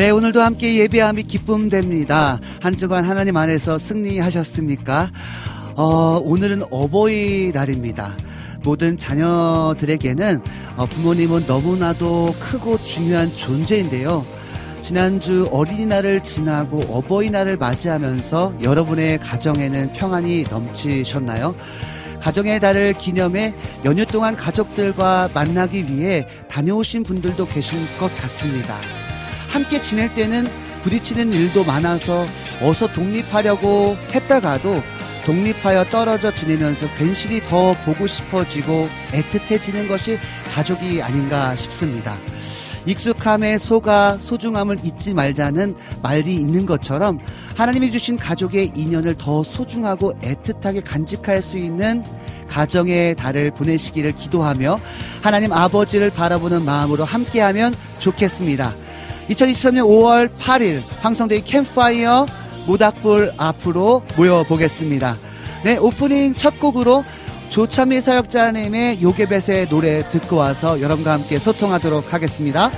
[0.00, 2.40] 네, 오늘도 함께 예배함이 기쁨 됩니다.
[2.62, 5.10] 한 주간 하나님 안에서 승리하셨습니까?
[5.76, 8.16] 어, 오늘은 어버이날입니다.
[8.64, 10.42] 모든 자녀들에게는
[10.78, 14.24] 어, 부모님은 너무나도 크고 중요한 존재인데요.
[14.80, 21.54] 지난주 어린이날을 지나고 어버이날을 맞이하면서 여러분의 가정에는 평안이 넘치셨나요?
[22.22, 23.52] 가정의 달을 기념해
[23.84, 28.99] 연휴 동안 가족들과 만나기 위해 다녀오신 분들도 계실 것 같습니다.
[29.50, 30.46] 함께 지낼 때는
[30.82, 32.26] 부딪히는 일도 많아서
[32.62, 34.82] 어서 독립하려고 했다가도
[35.26, 40.18] 독립하여 떨어져 지내면서 괜시리 더 보고 싶어지고 애틋해지는 것이
[40.54, 42.18] 가족이 아닌가 싶습니다.
[42.86, 47.18] 익숙함에 속아 소중함을 잊지 말자는 말이 있는 것처럼
[47.56, 52.02] 하나님이 주신 가족의 인연을 더 소중하고 애틋하게 간직할 수 있는
[52.48, 54.80] 가정의 달을 보내시기를 기도하며
[55.22, 58.74] 하나님 아버지를 바라보는 마음으로 함께하면 좋겠습니다.
[59.30, 62.26] 2023년 5월 8일 황성대의 캠파이어
[62.66, 65.18] 모닥불 앞으로 모여보겠습니다.
[65.64, 67.04] 네, 오프닝 첫 곡으로
[67.50, 72.70] 조찬미 사역자님의 요괴벳의 노래 듣고 와서 여러분과 함께 소통하도록 하겠습니다.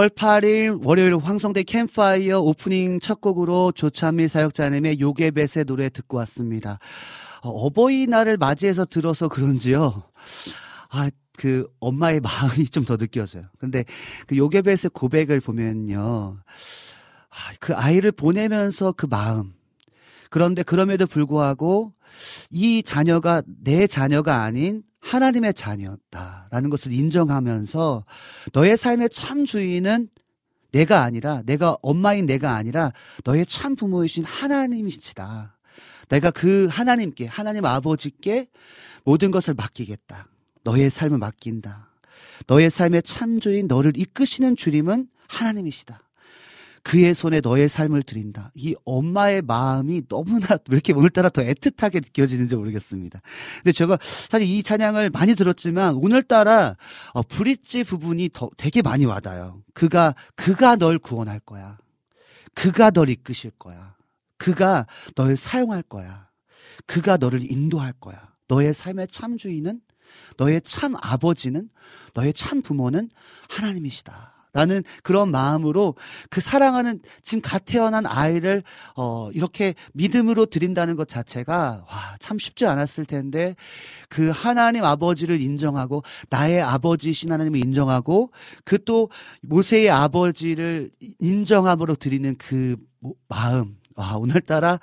[0.00, 6.78] 5월 8일 월요일 황성대 캠파이어 오프닝 첫 곡으로 조찬미 사역자님의 요괴벳의 노래 듣고 왔습니다.
[7.42, 10.04] 어, 버이날을 맞이해서 들어서 그런지요.
[10.88, 13.44] 아, 그 엄마의 마음이 좀 더 느껴져요.
[13.58, 13.84] 근데
[14.26, 16.38] 그 요괴벳의 고백을 보면요.
[17.28, 19.52] 아, 그 아이를 보내면서 그 마음.
[20.30, 21.92] 그런데 그럼에도 불구하고
[22.50, 28.04] 이 자녀가 내 자녀가 아닌 하나님의 자녀였다라는 것을 인정하면서
[28.52, 30.08] 너의 삶의 참 주인은
[30.72, 32.92] 내가 아니라 내가 엄마인 내가 아니라
[33.24, 35.56] 너의 참 부모이신 하나님이시다.
[36.08, 38.46] 내가 그 하나님께 하나님 아버지께
[39.04, 40.26] 모든 것을 맡기겠다.
[40.62, 41.90] 너의 삶을 맡긴다.
[42.46, 46.00] 너의 삶의 참 주인 너를 이끄시는 주님은 하나님이시다.
[46.82, 48.50] 그의 손에 너의 삶을 드린다.
[48.54, 53.20] 이 엄마의 마음이 너무나 왜 이렇게 오늘따라 더 애틋하게 느껴지는지 모르겠습니다.
[53.56, 56.76] 근데 제가 사실 이 찬양을 많이 들었지만 오늘따라
[57.12, 59.62] 어, 브릿지 부분이 더 되게 많이 와닿아요.
[59.74, 61.78] 그가 그가 널 구원할 거야.
[62.54, 63.94] 그가 널 이끄실 거야.
[64.38, 66.28] 그가 널 사용할 거야.
[66.86, 68.30] 그가 너를 인도할 거야.
[68.48, 69.80] 너의 삶의 참 주인은
[70.36, 71.68] 너의 참 아버지는
[72.14, 73.10] 너의 참 부모는
[73.48, 74.39] 하나님이시다.
[74.52, 75.94] 라는 그런 마음으로
[76.28, 78.62] 그 사랑하는 지금 갓 태어난 아이를
[78.96, 83.56] 어 이렇게 믿음으로 드린다는 것 자체가 와 참 쉽지 않았을 텐데
[84.08, 88.30] 그 하나님 아버지를 인정하고 나의 아버지신 하나님을 인정하고
[88.64, 89.10] 그 또
[89.42, 90.90] 모세의 아버지를
[91.20, 92.76] 인정함으로 드리는 그
[93.28, 93.76] 마음.
[93.96, 94.78] 와 오늘따라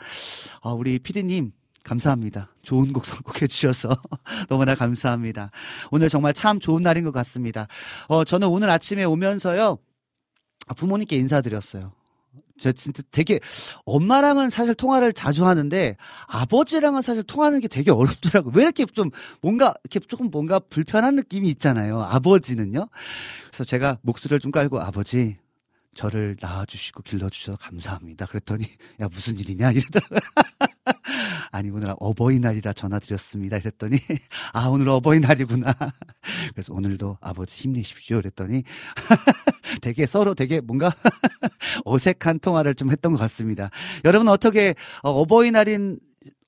[0.61, 1.51] 어 우리 피디님
[1.87, 2.49] 감사합니다.
[2.63, 3.89] 좋은 곡 선곡해 주셔서
[4.49, 5.51] 너무나 감사합니다.
[5.89, 7.67] 오늘 정말 참 좋은 날인 것 같습니다.
[8.09, 9.77] 어, 저는 오늘 아침에 오면서요.
[10.75, 11.93] 부모님께 인사드렸어요.
[12.59, 13.39] 저 진짜 되게
[13.85, 15.95] 엄마랑은 사실 통화를 자주 하는데
[16.27, 18.51] 아버지랑은 사실 통화하는 게 되게 어렵더라고요.
[18.55, 19.09] 왜 이렇게 좀
[19.41, 22.01] 뭔가 이렇게 조금 뭔가 불편한 느낌이 있잖아요.
[22.01, 22.89] 아버지는요.
[23.47, 25.37] 그래서 제가 목소리를 좀 깔고 아버지
[25.93, 28.25] 저를 낳아주시고 길러주셔서 감사합니다.
[28.25, 28.65] 그랬더니
[28.99, 30.19] 야 무슨 일이냐 이러더라고요.
[31.51, 33.57] 아니 오늘 어버이날이라 전화드렸습니다.
[33.57, 33.97] 이랬더니
[34.53, 35.73] 아 오늘 어버이날이구나.
[36.53, 38.17] 그래서 오늘도 아버지 힘내십시오.
[38.17, 38.63] 그랬더니
[39.81, 40.93] 되게 서로 되게 뭔가
[41.85, 43.69] 어색한 통화를 좀 했던 것 같습니다.
[44.05, 45.99] 여러분 어떻게 어, 어버이날인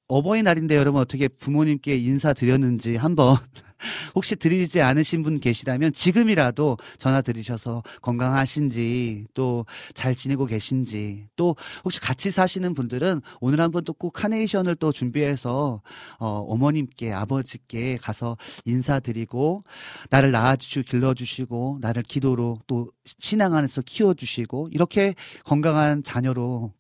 [0.08, 3.38] 어버이날인데 여러분 어떻게 부모님께 인사드렸는지 한번
[4.16, 12.00] 혹시 드리지 않으신 분 계시다면 지금이라도 전화 드리셔서 건강하신지 또 잘 지내고 계신지 또 혹시
[12.00, 15.82] 같이 사시는 분들은 오늘 한번 또 꼭 카네이션을 또 준비해서
[16.20, 19.66] 어, 어머님께 아버지께 가서 인사드리고
[20.10, 26.74] 나를 낳아주시고 길러주시고 나를 기도로 또 신앙 안에서 키워주시고 이렇게 건강한 자녀로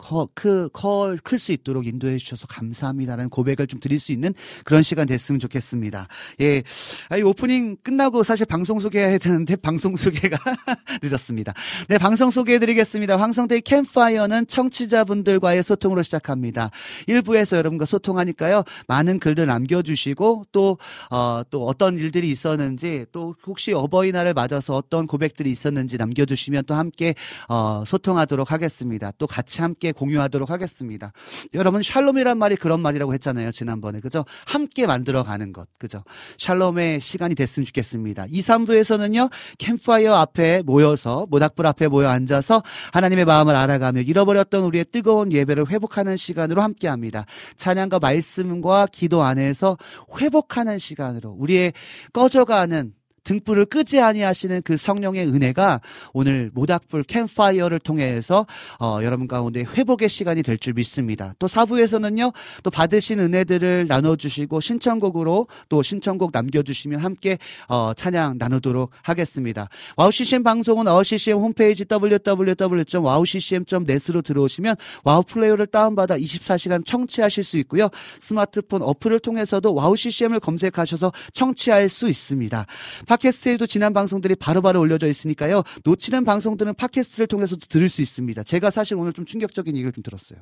[1.23, 6.07] 클수 있도록 인도해 주셔서 감사합니다라는 고백을 좀 드릴 수 있는 그런 시간 됐으면 좋겠습니다.
[6.39, 6.63] 예.
[7.09, 10.37] 아, 이 오프닝 끝나고 사실 방송 소개해야 되는데 방송 소개가
[11.03, 11.53] 늦었습니다.
[11.87, 13.17] 네, 방송 소개해드리겠습니다.
[13.17, 16.71] 황성대의 캠파이어는 청취자분들과의 소통으로 시작합니다.
[17.07, 18.63] 1부에서 여러분과 소통하니까요.
[18.87, 20.77] 많은 글들 남겨주시고 또,
[21.11, 27.13] 어, 또 어떤 일들이 있었는지 또 혹시 어버이날을 맞아서 어떤 고백들이 있었는지 남겨주시면 또 함께
[27.47, 29.11] 어, 소통하도록 하겠습니다.
[29.17, 31.11] 또 같이 함께 공유하도록 하겠습니다.
[31.53, 33.51] 여러분 샬롬이란 말이 그런 말이라고 했잖아요.
[33.51, 34.25] 지난번에 그죠?
[34.45, 36.03] 함께 만들어가는 것 그죠?
[36.37, 38.25] 샬롬 마음의 시간이 됐으면 좋겠습니다.
[38.29, 45.31] 2, 3부에서는요, 캠파이어 앞에 모여서, 모닥불 앞에 모여 앉아서 하나님의 마음을 알아가며 잃어버렸던 우리의 뜨거운
[45.31, 47.25] 예배를 회복하는 시간으로 함께 합니다.
[47.57, 49.77] 찬양과 말씀과 기도 안에서
[50.19, 51.73] 회복하는 시간으로 우리의
[52.13, 55.81] 꺼져가는 등불을 끄지 아니하시는 그 성령의 은혜가
[56.13, 58.45] 오늘 모닥불 캠파이어를 통해서
[58.79, 61.33] 어, 여러분 가운데 회복의 시간이 될 줄 믿습니다.
[61.39, 62.33] 또 사부에서는요,
[62.63, 69.69] 또 받으신 은혜들을 나눠주시고 신청곡으로 또 신청곡 남겨주시면 함께 어, 찬양 나누도록 하겠습니다.
[69.97, 77.89] 와우 CCM 방송은 와우 CCM 홈페이지 www.wowccm.net으로 들어오시면 와우 플레이어를 다운받아 24시간 청취하실 수 있고요.
[78.19, 82.65] 스마트폰 어플을 통해서도 와우 CCM을 검색하셔서 청취할 수 있습니다.
[83.09, 85.63] 팟캐스트에도 지난 방송들이 바로바로 바로 올려져 있으니까요.
[85.83, 88.43] 놓치는 방송들은 팟캐스트를 통해서도 들을 수 있습니다.
[88.43, 90.39] 제가 사실 오늘 좀 충격적인 얘기를 좀 들었어요.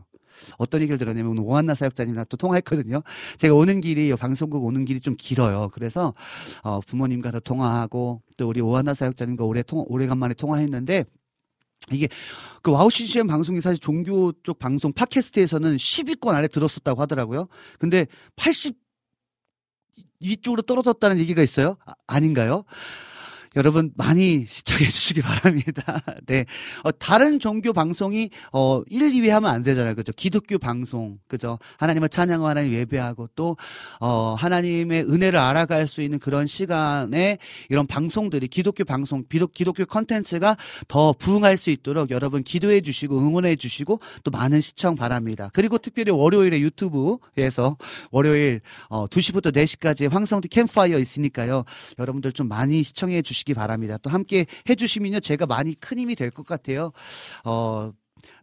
[0.57, 3.03] 어떤 얘기를 들었냐면 오늘 오한나 사역자님이랑 또 통화했거든요.
[3.37, 5.69] 제가 오는 길이 방송국 오는 길이 좀 길어요.
[5.71, 6.13] 그래서
[6.61, 11.05] 어, 부모님과도 통화하고 또 우리 오한나 사역자님과 오래 통 오래간만에 통화했는데
[11.93, 12.09] 이게
[12.63, 17.47] 그 와우 CCM 방송이 사실 종교 쪽 방송 팟캐스트에서는 10위권 안에 들었었다고 하더라고요.
[17.79, 18.86] 근데 80
[20.19, 21.77] 이쪽으로 떨어졌다는 얘기가 있어요?
[22.07, 22.63] 아, 닌가요
[23.57, 25.99] 여러분 많이 시청해 주시기 바랍니다.
[26.27, 26.45] 네.
[26.83, 29.95] 어, 다른 종교 방송이 어 1, 2위 하면 안 되잖아요.
[29.95, 30.11] 그죠?
[30.15, 31.17] 기독교 방송.
[31.27, 31.57] 그죠?
[31.79, 33.57] 하나님을 찬양하고 하나님 예배하고 또
[33.99, 40.55] 어, 하나님의 은혜를 알아갈 수 있는 그런 시간에 이런 방송들이 기독교 방송, 비록 기독교 컨텐츠가
[40.87, 45.49] 더 부흥할 수 있도록 여러분 기도해 주시고 응원해 주시고 또 많은 시청 바랍니다.
[45.53, 47.75] 그리고 특별히 월요일에 유튜브에서
[48.11, 51.65] 월요일 어 2시부터 4시까지 황성대 캠파이어 있으니까요.
[51.97, 53.97] 여러분들 좀 많이 시청해 주시기 주시기 바랍니다.
[54.01, 55.21] 또 함께 해주시면요.
[55.21, 56.91] 제가 많이 큰 힘이 될 것 같아요.
[57.45, 57.91] 어,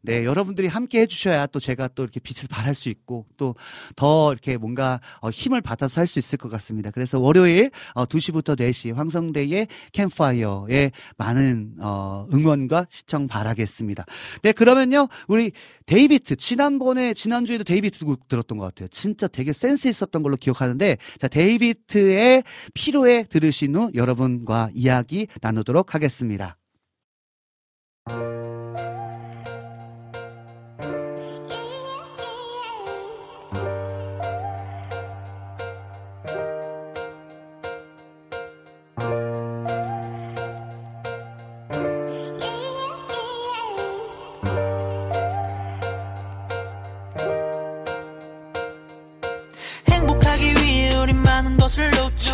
[0.02, 3.54] 네, 여러분들이 함께 해주셔야 또 제가 또 이렇게 빛을 발할 수 있고 또
[3.96, 6.90] 더 이렇게 뭔가 어, 힘을 받아서 할 수 있을 것 같습니다.
[6.90, 14.04] 그래서 월요일 어, 2시부터 4시 황성대의 캠파이어에 많은 어, 응원과 시청 바라겠습니다.
[14.42, 15.08] 네, 그러면요.
[15.26, 15.50] 우리
[15.86, 18.88] 데이비트 지난번에 지난주에도 데이비트 곡 들었던 것 같아요.
[18.88, 26.58] 진짜 되게 센스 있었던 걸로 기억하는데 자, 데이비트의 피로에 들으신 후 여러분과 이야기 나누도록 하겠습니다.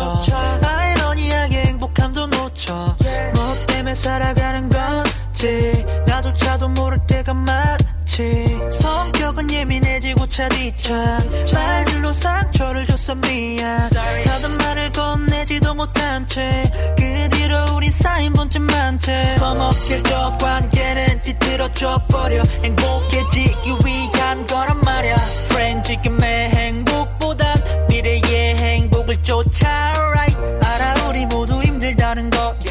[0.01, 0.35] 놓쳐.
[0.63, 2.95] 아이러니하게 행복함도 놓쳐.
[3.35, 8.59] 뭐 때문에 살아가는 건지 나조차도 모를 때가 많지.
[8.71, 13.81] 성격은 예민해지고 차디찬 말들로 상처를 줬어 미안.
[13.81, 18.67] 하던 말을 건네지도 못한 채그 뒤로 우린 쌓인 번쯤
[18.99, 22.43] 채 서먹해져 관계는 뒤틀어져 버려.
[22.63, 25.15] 행복해지기 위한 거란 말야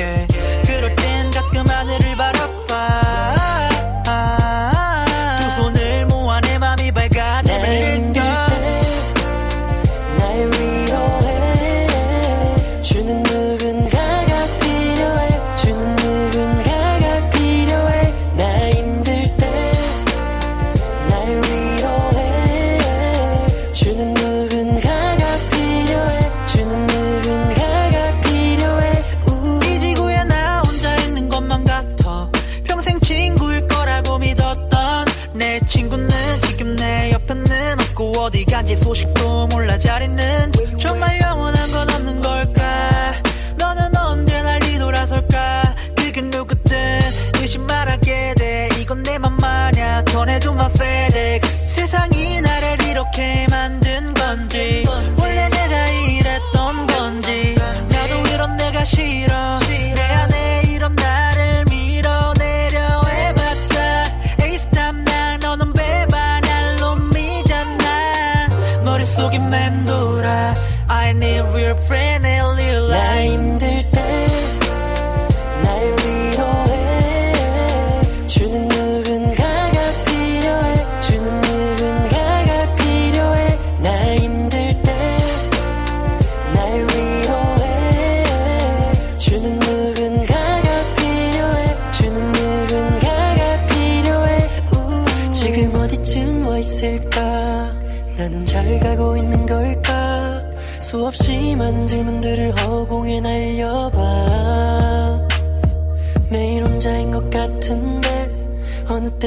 [0.00, 0.29] 힘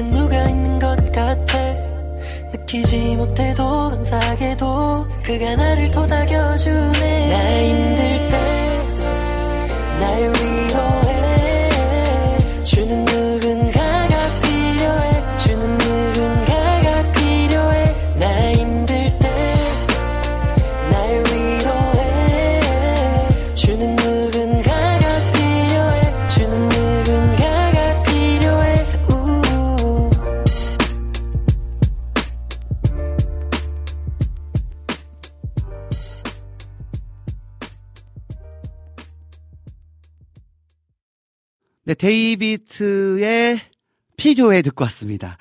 [0.04, 1.58] 땐 누가 있는 것 같아?
[2.52, 5.73] 느끼지 못해도 감사하게도 그가 나
[44.44, 45.38] 필요해 듣고 왔습니다.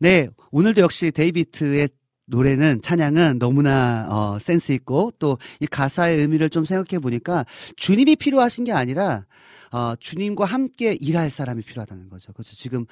[0.00, 1.88] 네, 오늘도 역시 데이비트의
[2.26, 7.44] 노래는 찬양은 너무나 어, 센스 있고 또 이 가사의 의미를 좀 생각해 보니까
[7.76, 9.24] 주님이 필요하신 게 아니라
[9.72, 12.32] 어, 주님과 함께 일할 사람이 필요하다는 거죠.
[12.32, 12.56] 그렇죠.
[12.56, 12.86] 지금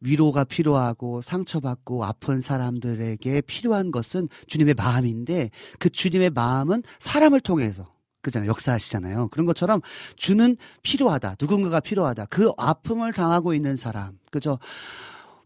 [0.00, 7.91] 위로가 필요하고 상처받고 아픈 사람들에게 필요한 것은 주님의 마음인데 그 주님의 마음은 사람을 통해서
[8.22, 8.48] 그잖아요.
[8.48, 9.28] 역사하시잖아요.
[9.28, 9.80] 그런 것처럼
[10.16, 11.36] 주는 필요하다.
[11.40, 12.26] 누군가가 필요하다.
[12.26, 14.18] 그 아픔을 당하고 있는 사람.
[14.30, 14.58] 그죠?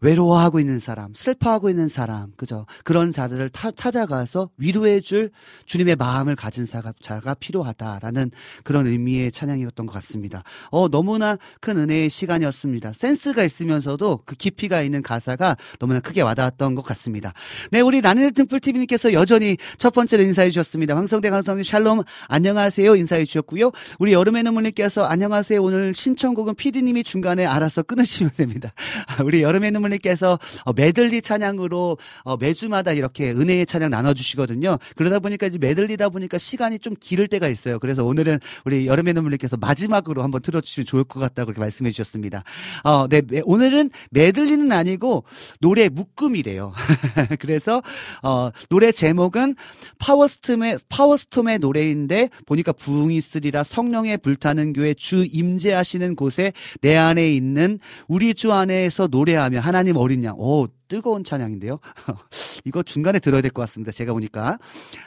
[0.01, 2.65] 외로워하고 있는 사람, 슬퍼하고 있는 사람, 그죠?
[2.83, 5.31] 그런 자들을 타- 찾아가서 위로해줄
[5.65, 8.29] 주님의 마음을 가진 자가, 자가 필요하다라는
[8.63, 10.43] 그런 의미의 찬양이었던 것 같습니다.
[10.69, 12.93] 어, 너무나 큰 은혜의 시간이었습니다.
[12.93, 17.33] 센스가 있으면서도 그 깊이가 있는 가사가 너무나 크게 와닿았던 것 같습니다.
[17.71, 20.95] 네, 우리 나는 등불TV님께서 여전히 첫 번째로 인사해 주셨습니다.
[20.95, 22.95] 황성대 강성님 샬롬, 안녕하세요.
[22.95, 23.71] 인사해 주셨고요.
[23.97, 25.61] 우리 여름의 눈물님께서 안녕하세요.
[25.63, 28.73] 오늘 신청곡은 PD님이 중간에 알아서 끊으시면 됩니다.
[29.25, 34.77] 우리 여름의 눈물 님께서 어, 메들리 찬양으로 어, 매주마다 이렇게 은혜의 찬양 나눠주시거든요.
[34.95, 37.79] 그러다 보니까 이제 메들리다 보니까 시간이 좀 길을 때가 있어요.
[37.79, 42.43] 그래서 오늘은 우리 여름의 눈물님께서 마지막으로 한번 틀어주시면 좋을 것 같다고 그렇게 말씀해 주셨습니다.
[42.83, 45.23] 어, 네, 메- 오늘은 메들리는 아니고
[45.59, 46.73] 노래 묶음이래요.
[47.39, 47.81] 그래서
[48.23, 49.55] 어, 노래 제목은
[49.99, 57.79] 파워스톰의 파워스톰의 노래인데 보니까 부흥 있으리라 성령의 불타는 교회 주 임재하시는 곳에 내 안에 있는
[58.07, 60.35] 우리 주 안에서 노래하며 하나 님 어린 양.
[60.39, 61.79] 오, 뜨거운 찬양인데요.
[62.65, 63.91] 이거 중간에 들어야 될 것 같습니다.
[63.91, 64.57] 제가 보니까.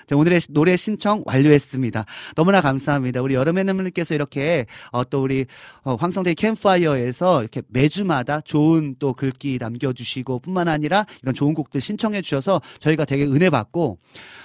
[0.07, 2.05] 자, 오늘의 시- 노래 신청 완료했습니다.
[2.37, 3.21] 너무나 감사합니다.
[3.23, 5.47] 우리 여름의 눈물님께서 이렇게 어, 또 우리
[5.83, 12.23] 어, 황성대 캠파이어에서 이렇게 매주마다 좋은 또 글귀 남겨주시고 뿐만 아니라 이런 좋은 곡들 신청해
[12.23, 13.99] 주셔서 저희가 되게 은혜 받고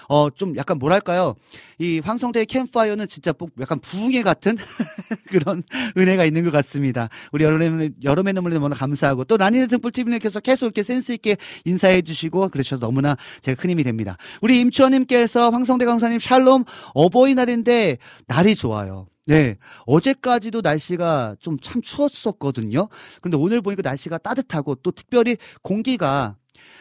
[0.08, 1.36] 어, 좀 약간 뭐랄까요.
[1.80, 4.56] 이 황성대 캠파이어는 진짜 꼭 약간 부흥회 같은
[5.30, 5.64] 그런
[5.98, 7.10] 은혜가 있는 것 같습니다.
[7.32, 11.25] 우리 여름의, 여름의 눈물이 너무나 감사하고 또 라니네 등불TV님께서 계속 이렇게 센스 있게
[11.66, 14.18] 인사해 주시고 그러셔서 너무나 제가 큰 힘이 됩니다.
[14.42, 19.08] 우리 임추원님께서 황성대 강사님 샬롬 어버이날인데 날이 좋아요.
[19.26, 19.58] 네.
[19.88, 22.88] 어제까지도 날씨가 좀 참 추웠었거든요.
[23.22, 26.36] 근데 오늘 보니까 날씨가 따뜻하고 또 특별히 공기가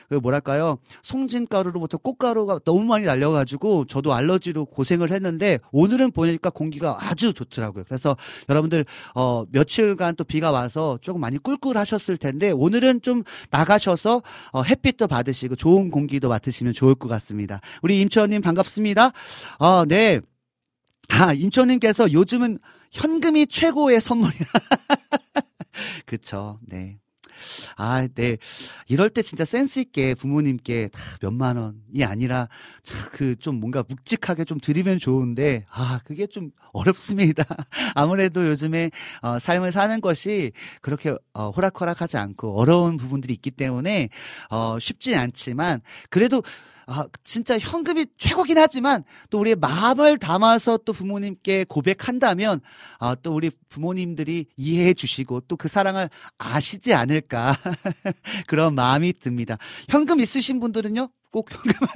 [0.08, 7.32] 그 뭐랄까요 송진가루로부터 꽃가루가 너무 많이 날려가지고 저도 알러지로 고생을 했는데 오늘은 보니까 공기가 아주
[7.32, 7.84] 좋더라고요.
[7.84, 8.16] 그래서
[8.48, 15.06] 여러분들 어 며칠간 또 비가 와서 조금 많이 꿀꿀하셨을 텐데 오늘은 좀 나가셔서 어 햇빛도
[15.08, 17.60] 받으시고 좋은 공기도 맡으시면 좋을 것 같습니다.
[17.82, 19.12] 우리 임초원님 반갑습니다.
[19.58, 20.20] 아 네.
[21.08, 22.58] 아 임초원님께서 요즘은
[22.92, 24.46] 현금이 최고의 선물이라.
[26.06, 26.58] 그쵸.
[26.66, 26.98] 네.
[27.76, 28.36] 아, 네.
[28.88, 32.48] 이럴 때 진짜 센스 있게 부모님께 다 몇만 원이 아니라,
[33.12, 37.44] 그 좀 뭔가 묵직하게 좀 드리면 좋은데, 아, 그게 좀 어렵습니다.
[37.94, 38.90] 아무래도 요즘에,
[39.22, 44.08] 어, 삶을 사는 것이 그렇게, 어, 호락호락하지 않고 어려운 부분들이 있기 때문에,
[44.50, 46.42] 어, 쉽지 않지만, 그래도
[46.86, 52.60] 아, 진짜 현금이 최고긴 하지만 또 우리의 마음을 담아서 또 부모님께 고백한다면
[53.00, 57.54] 아, 또 우리 부모님들이 이해해 주시고 또 그 사랑을 아시지 않을까
[58.46, 59.56] 그런 마음이 듭니다.
[59.88, 61.88] 현금 있으신 분들은요 꼭 현금을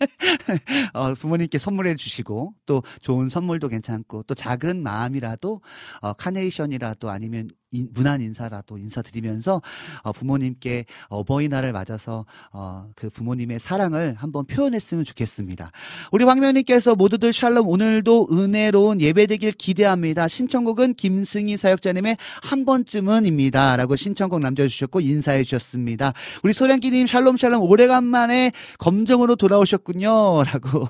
[0.94, 5.60] 어, 부모님께 선물해 주시고 또 좋은 선물도 괜찮고 또 작은 마음이라도
[6.00, 9.62] 어, 카네이션이라도 아니면 인, 문안 인사라도 인사드리면서
[10.02, 15.70] 어, 부모님께 어버이날을 맞아서 어, 그 부모님의 사랑을 한번 표현했으면 좋겠습니다.
[16.10, 20.26] 우리 황면님께서 모두들 샬롬 오늘도 은혜로운 예배되길 기대합니다.
[20.26, 23.76] 신청곡은 김승희 사역자님의 한 번쯤은입니다.
[23.76, 26.12] 라고 신청곡 남겨주셨고 인사해 주셨습니다.
[26.42, 30.42] 우리 소량기님 샬롬 샬롬 오래간만에 검정으로 돌아오셨군요.
[30.50, 30.88] 라고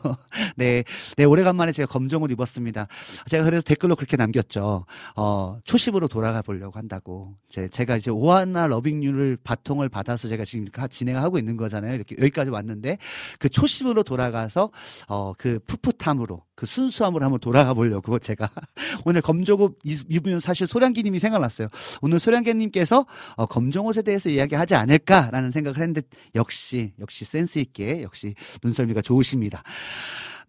[0.56, 0.84] 네,
[1.16, 2.86] 네 오래간만에 제가 검정 옷 입었습니다.
[3.28, 4.86] 제가 그래서 댓글로 그렇게 남겼죠.
[5.16, 7.36] 어, 초심으로 돌아가 보려고 한다고.
[7.48, 11.94] 제, 제가 이제 오하나 러빙유를 바통을 받아서 제가 지금 진행하고 있는 거잖아요.
[11.94, 12.98] 이렇게 여기까지 왔는데
[13.38, 14.70] 그 초심으로 돌아가서
[15.08, 18.50] 어, 그 풋풋함으로 그 순수함으로 한번 돌아가 보려고 제가
[19.04, 21.68] 오늘 검정옷 입으면 사실 소량기님이 생각났어요.
[22.02, 23.06] 오늘 소량기님께서
[23.36, 26.02] 어, 검정옷에 대해서 이야기하지 않을까라는 생각을 했는데
[26.34, 29.62] 역시 역시 센스 있게 역시 눈썰미가 좋으십니다.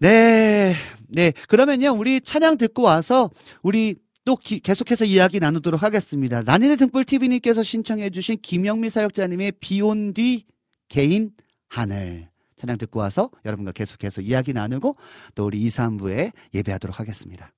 [0.01, 0.73] 네,
[1.09, 1.31] 네.
[1.47, 3.29] 그러면요, 우리 찬양 듣고 와서
[3.61, 6.43] 우리 또 기, 계속해서 이야기 나누도록 하겠습니다.
[6.43, 10.45] 난인의 등불 TV님께서 신청해주신 김영미 사역자님의 비온 뒤
[10.89, 11.31] 개인
[11.69, 12.29] 하늘.
[12.57, 14.95] 찬양 듣고 와서 여러분과 계속해서 이야기 나누고
[15.33, 17.51] 또 우리 2, 3부에 예배하도록 하겠습니다.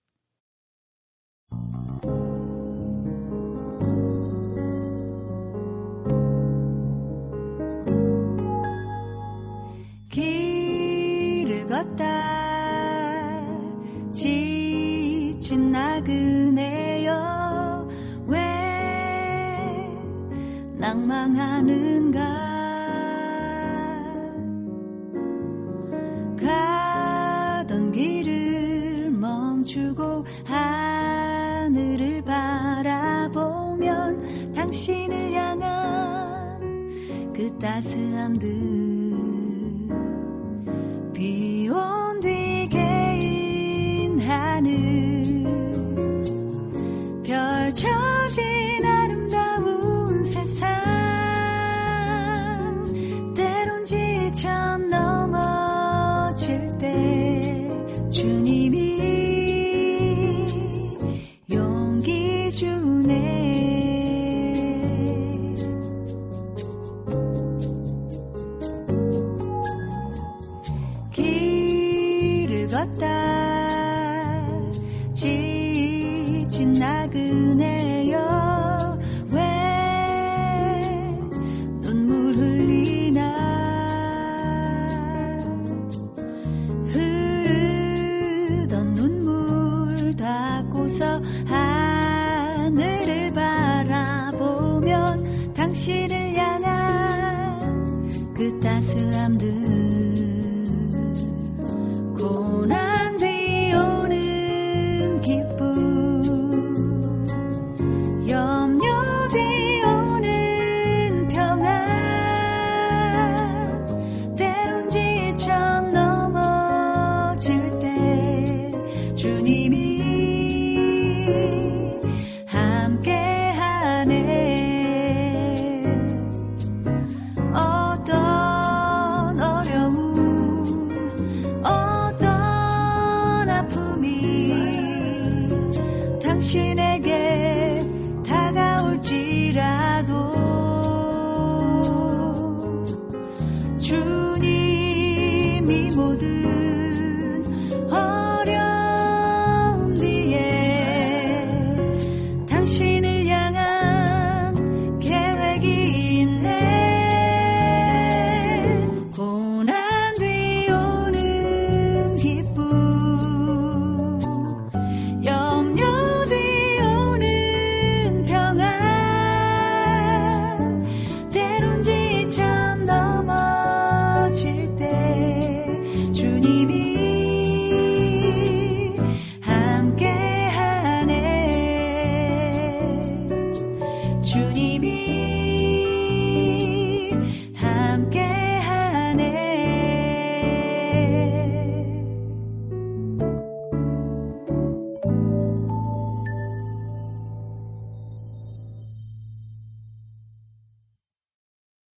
[10.10, 12.43] 길을 걷다
[21.28, 22.20] 낭망하는가?
[26.38, 33.84] 가던 길을 멈추고 하늘을 바라보면
[34.54, 36.60] 당신을 향한
[37.34, 39.03] 그 따스함들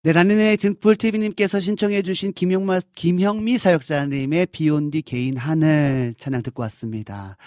[0.06, 7.38] 네, 라니네 등불TV님께서 신청해주신 김용마, 김형미 사역자님의 비온디 개인 하늘 찬양 듣고 왔습니다.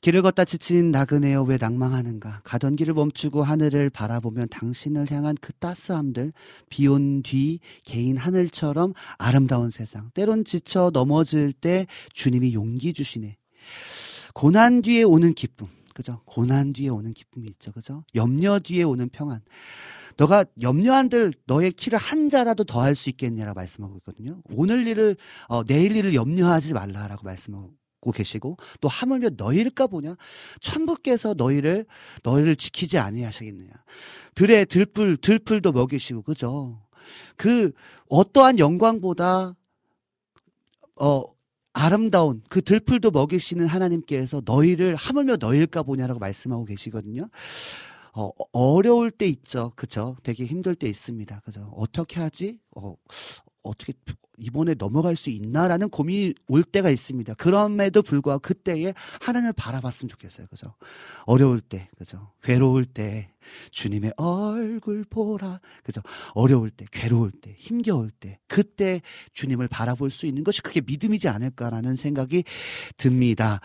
[0.00, 2.40] 길을 걷다 지친 나그네여 왜 낭망하는가.
[2.42, 6.32] 가던 길을 멈추고 하늘을 바라보면 당신을 향한 그 따스함들,
[6.68, 10.10] 비 온 뒤 개인 하늘처럼 아름다운 세상.
[10.14, 13.36] 때론 지쳐 넘어질 때 주님이 용기 주시네.
[14.34, 15.68] 고난 뒤에 오는 기쁨.
[15.94, 16.20] 그죠?
[16.24, 17.72] 고난 뒤에 오는 기쁨이 있죠.
[17.72, 18.04] 그죠?
[18.14, 19.40] 염려 뒤에 오는 평안.
[20.16, 24.40] 너가 염려한들 너의 키를 한 자라도 더 할 수 있겠냐라고 말씀하고 있거든요.
[24.50, 25.16] 오늘 일을
[25.48, 27.72] 어, 내일 일을 염려하지 말라라고 말씀하고
[28.12, 30.14] 계시고 또 하물며 너희일까 보냐
[30.60, 31.86] 천부께서 너희를
[32.22, 33.72] 너희를 지키지 아니하시겠느냐
[34.34, 36.82] 들의 들풀 들풀도 먹이시고 그죠
[37.36, 37.72] 그
[38.08, 39.54] 어떠한 영광보다
[40.96, 41.22] 어
[41.74, 47.28] 아름다운 그 들풀도 먹이시는 하나님께서 너희를 하물며 너희일까 보냐라고 말씀하고 계시거든요.
[48.14, 49.72] 어, 어려울 때 있죠.
[49.74, 50.16] 그죠?
[50.22, 51.40] 되게 힘들 때 있습니다.
[51.40, 51.72] 그죠?
[51.76, 52.60] 어떻게 하지?
[52.76, 52.94] 어,
[53.64, 53.92] 어떻게
[54.38, 57.34] 이번에 넘어갈 수 있나라는 고민이 올 때가 있습니다.
[57.34, 60.46] 그럼에도 불구하고 그때에 하나님을 바라봤으면 좋겠어요.
[60.48, 60.74] 그죠?
[61.24, 62.32] 어려울 때, 그죠?
[62.42, 63.30] 괴로울 때,
[63.70, 65.60] 주님의 얼굴 보라.
[65.82, 66.00] 그죠?
[66.34, 69.00] 어려울 때, 괴로울 때, 힘겨울 때, 그때
[69.32, 72.44] 주님을 바라볼 수 있는 것이 그게 믿음이지 않을까라는 생각이
[72.96, 73.60] 듭니다.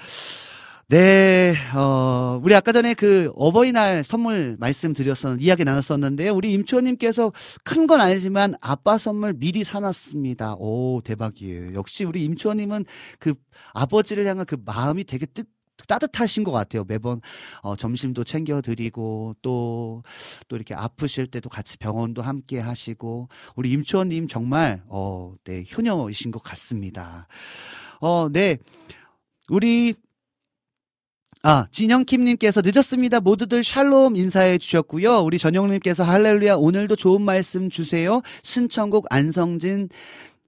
[0.90, 6.34] 네, 어, 우리 아까 전에 그 어버이날 선물 말씀드렸었, 이야기 나눴었는데요.
[6.34, 7.32] 우리 임초님께서
[7.64, 10.56] 큰 건 아니지만 아빠 선물 미리 사놨습니다.
[10.58, 11.76] 오, 대박이에요.
[11.76, 12.86] 역시 우리 임초님은
[13.20, 13.36] 그
[13.74, 15.48] 아버지를 향한 그 마음이 되게 뜻,
[15.88, 16.84] 따뜻하신 것 같아요.
[16.86, 17.22] 매번
[17.62, 20.02] 어, 점심도 챙겨드리고 또
[20.48, 26.42] 또 이렇게 아프실 때도 같이 병원도 함께 하시고 우리 임초님 정말 어, 네 효녀이신 것
[26.44, 27.28] 같습니다.
[28.02, 28.58] 어, 네
[29.50, 29.94] 우리
[31.42, 33.22] 아, 진영킴님께서 늦었습니다.
[33.22, 35.20] 모두들 샬롬 인사해 주셨고요.
[35.20, 38.22] 우리 전용님께서 할렐루야 오늘도 좋은 말씀 주세요.
[38.44, 39.88] 신청곡 안성진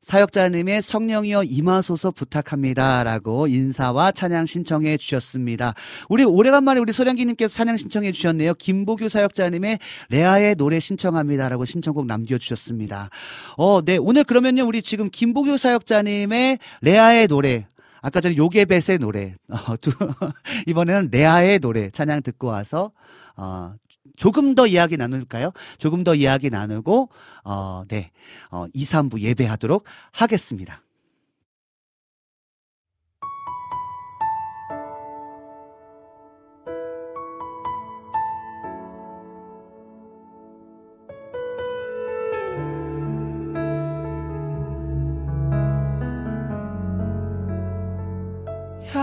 [0.02, 3.06] 사역자님의 성령이여 임하소서 부탁합니다.
[3.06, 5.76] 라고 인사와 찬양 신청해 주셨습니다.
[6.10, 8.56] 우리 오래간만에 우리 소량기님께서 찬양 신청해 주셨네요.
[8.56, 11.48] 김보규 사역자님의 레아의 노래 신청합니다.
[11.48, 13.10] 라고 신청곡 남겨주셨습니다.
[13.56, 13.96] 어, 네.
[13.96, 14.66] 오늘 그러면요.
[14.66, 17.68] 우리 지금 김보규 사역자님의 레아의 노래
[18.02, 19.92] 아까 전에 요게벳의 노래, 어, 두,
[20.68, 22.92] 이번에는 레아의 노래 찬양 듣고 와서,
[23.38, 23.76] 어,
[24.16, 25.52] 조금 더 이야기 나눌까요?
[25.78, 27.10] 조금 더 이야기 나누고,
[27.44, 28.12] 어, 네,
[28.50, 30.82] 어, 2, 3부 예배하도록 하겠습니다.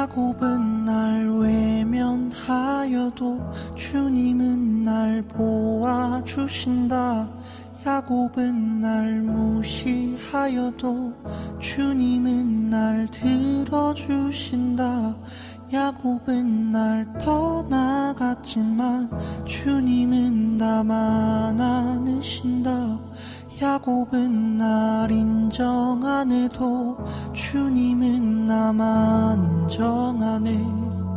[0.09, 7.29] 야곱은 날 외면하여도 주님은 날 보아주신다.
[7.85, 11.13] 야곱은 날 무시하여도
[11.61, 15.15] 주님은 날 들어주신다.
[15.75, 19.11] 야곱은 날 떠나갔지만
[19.45, 23.08] 주님은 나만 안으신다.
[23.61, 26.97] 야곱은 날 인정 안 해도
[27.33, 31.08] 주님은 나만 인정하네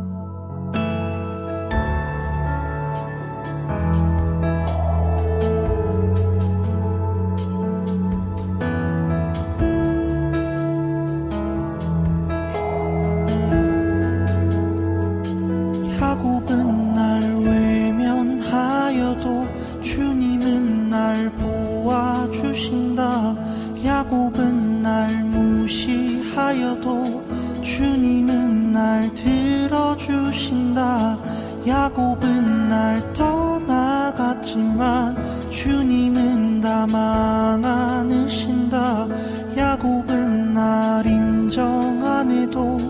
[34.62, 39.08] 떠나갔지만 주님은 나만 안으신다.
[39.56, 42.80] 야곱은 날 인정 안 해도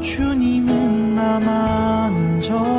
[0.00, 2.77] 주님은 나만 인정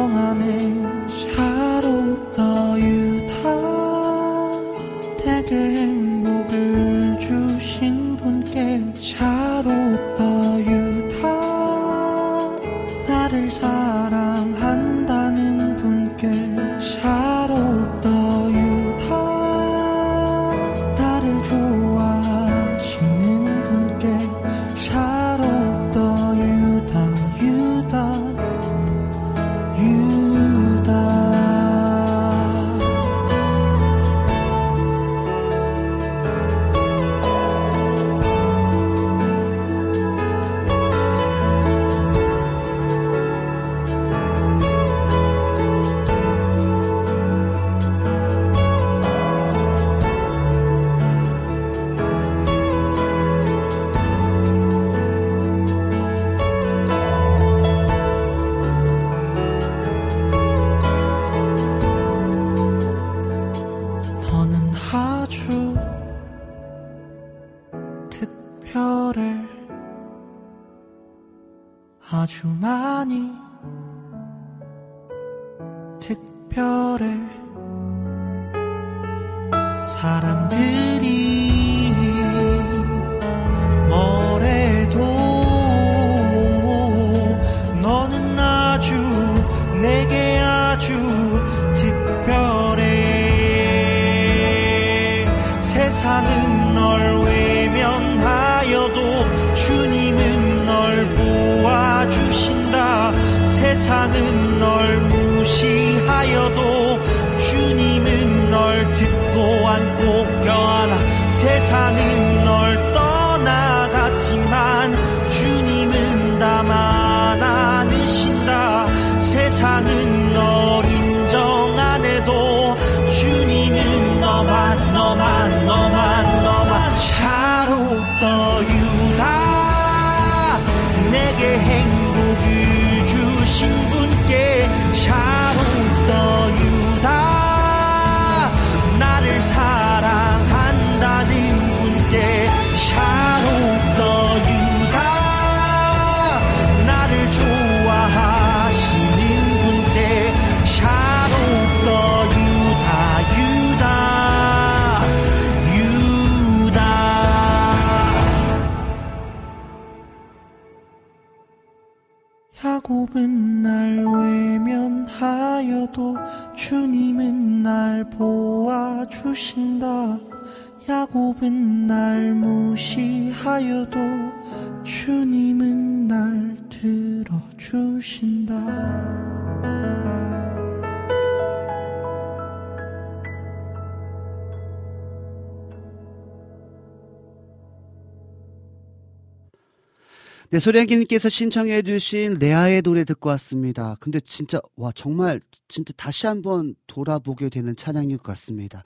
[190.59, 193.95] 네, 소량기님께서 신청해 주신 레아의 노래 듣고 왔습니다.
[194.01, 198.83] 근데 진짜, 와, 정말, 진짜 다시 한번 돌아보게 되는 찬양인 것 같습니다.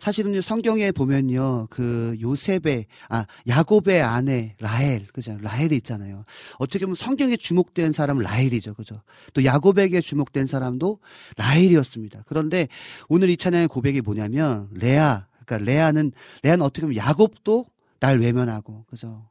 [0.00, 5.38] 사실은요, 성경에 보면요, 그 요셉의, 아, 야곱의 아내, 라헬, 그죠?
[5.40, 6.24] 라헬이 있잖아요.
[6.58, 8.74] 어떻게 보면 성경에 주목된 사람은 라헬이죠.
[8.74, 9.00] 그죠?
[9.32, 10.98] 또 야곱에게 주목된 사람도
[11.36, 12.24] 라헬이었습니다.
[12.26, 12.66] 그런데
[13.08, 16.10] 오늘 이 찬양의 고백이 뭐냐면, 레아, 그러니까 레아는,
[16.42, 17.66] 레아는 어떻게 보면 야곱도
[18.00, 19.30] 날 외면하고, 그죠?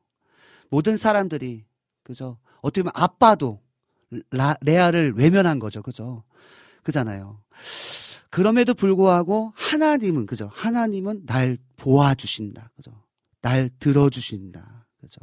[0.69, 1.65] 모든 사람들이
[2.03, 2.37] 그죠?
[2.61, 3.61] 어떻게 보면 아빠도
[4.31, 5.81] 라, 레아를 외면한 거죠.
[5.81, 6.23] 그죠?
[6.83, 7.41] 그잖아요.
[8.29, 10.49] 그럼에도 불구하고 하나님은 그죠?
[10.53, 12.71] 하나님은 날 보아 주신다.
[12.75, 12.91] 그죠?
[13.41, 14.87] 날 들어 주신다.
[14.99, 15.19] 그죠?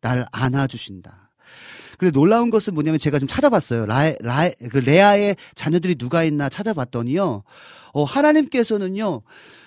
[0.00, 1.30] 날 안아 주신다.
[1.98, 3.86] 그리고 놀라운 것은 뭐냐면 제가 좀 찾아봤어요.
[3.86, 7.42] 라, 라, 그 레아의 자녀들이 누가 있나 찾아봤더니요.
[7.92, 9.22] 어, 하나님께서는요.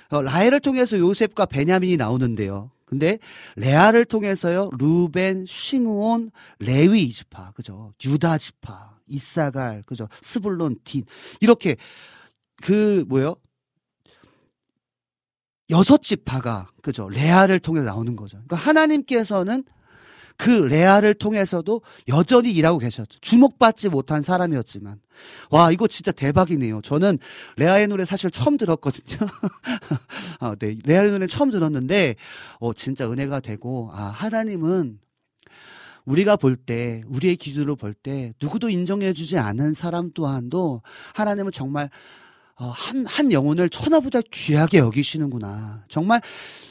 [0.09, 2.71] 어, 라헬을 통해서 요셉과 베냐민이 나오는데요.
[2.85, 3.19] 근데
[3.55, 7.93] 레아를 통해서요 루벤, 시므온, 레위 지파, 그죠?
[8.03, 10.07] 유다 지파, 이사갈, 그죠?
[10.21, 11.03] 스불론, 딘
[11.39, 11.77] 이렇게
[12.61, 13.35] 그 뭐요?
[15.69, 17.09] 여섯 지파가 그죠?
[17.09, 18.37] 레아를 통해 서 나오는 거죠.
[18.47, 19.63] 그러니까 하나님께서는
[20.39, 23.19] 그 레아를 통해서도 여전히 일하고 계셨죠.
[23.19, 25.01] 주목받지 못한 사람이었지만.
[25.49, 26.81] 와, 이거 진짜 대박이네요.
[26.81, 27.19] 저는
[27.57, 29.27] 레아의 노래 사실 처음 들었거든요.
[30.39, 30.77] 아, 네.
[30.85, 32.15] 레아의 노래 처음 들었는데,
[32.61, 34.99] 어, 진짜 은혜가 되고, 아, 하나님은
[36.05, 40.81] 우리가 볼 때, 우리의 기준으로 볼 때, 누구도 인정해주지 않은 사람 또한도
[41.15, 41.89] 하나님은 정말 어,
[42.67, 45.83] 한, 한 영혼을 천하보다 귀하게 여기시는구나.
[45.87, 46.21] 정말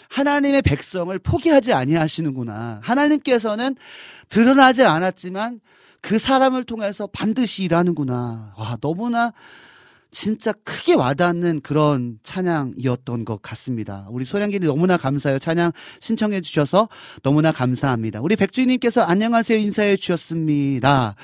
[0.08, 2.80] 하나님의 백성을 포기하지 아니하시는구나.
[2.82, 3.76] 하나님께서는
[4.28, 5.60] 드러나지 않았지만
[6.00, 8.54] 그 사람을 통해서 반드시 일하는구나.
[8.56, 9.32] 와, 너무나
[10.10, 14.06] 진짜 크게 와닿는 그런 찬양이었던 것 같습니다.
[14.10, 15.38] 우리 소량기님 너무나 감사해요.
[15.38, 16.88] 찬양 신청해 주셔서
[17.22, 18.20] 너무나 감사합니다.
[18.22, 21.14] 우리 백주인님께서 안녕하세요 인사해 주셨습니다.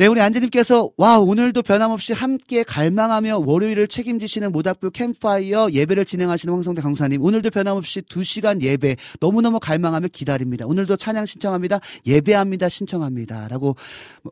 [0.00, 6.80] 네, 우리 안지님께서 와 오늘도 변함없이 함께 갈망하며 월요일을 책임지시는 모닥불 캠파이어 예배를 진행하시는 황성대
[6.80, 10.64] 강사님 오늘도 변함없이 2시간 예배 너무너무 갈망하며 기다립니다.
[10.64, 11.80] 오늘도 찬양 신청합니다.
[12.06, 12.70] 예배합니다.
[12.70, 13.76] 신청합니다 라고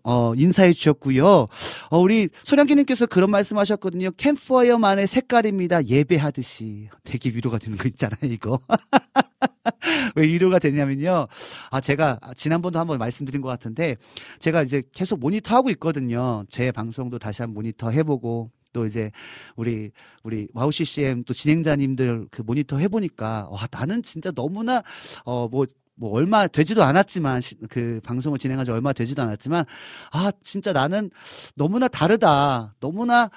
[0.04, 1.48] 어, 인사해 주셨고요.
[1.90, 4.12] 어, 우리 소량기님께서 그런 말씀하셨거든요.
[4.12, 5.84] 캠파이어만의 색깔입니다.
[5.84, 8.20] 예배하듯이 되게 위로가 되는 거 있잖아요.
[8.22, 8.58] 이거.
[10.16, 11.26] 왜 위로가 되냐면요.
[11.70, 13.96] 아, 제가 지난번도 한번 말씀드린 것 같은데
[14.38, 16.44] 제가 이제 계속 모니터 하고 있거든요.
[16.48, 19.10] 제 방송도 다시 한번 모니터 해보고 또 이제
[19.56, 19.90] 우리
[20.22, 24.82] 우리 와우 CCM 또 진행자님들 그 모니터 해보니까 와 나는 진짜 너무나
[25.24, 29.64] 어뭐 뭐 얼마 되지도 않았지만 시- 그 방송을 진행한 지 얼마 되지도 않았지만
[30.12, 31.10] 아 진짜 나는
[31.56, 33.30] 너무나 다르다 너무나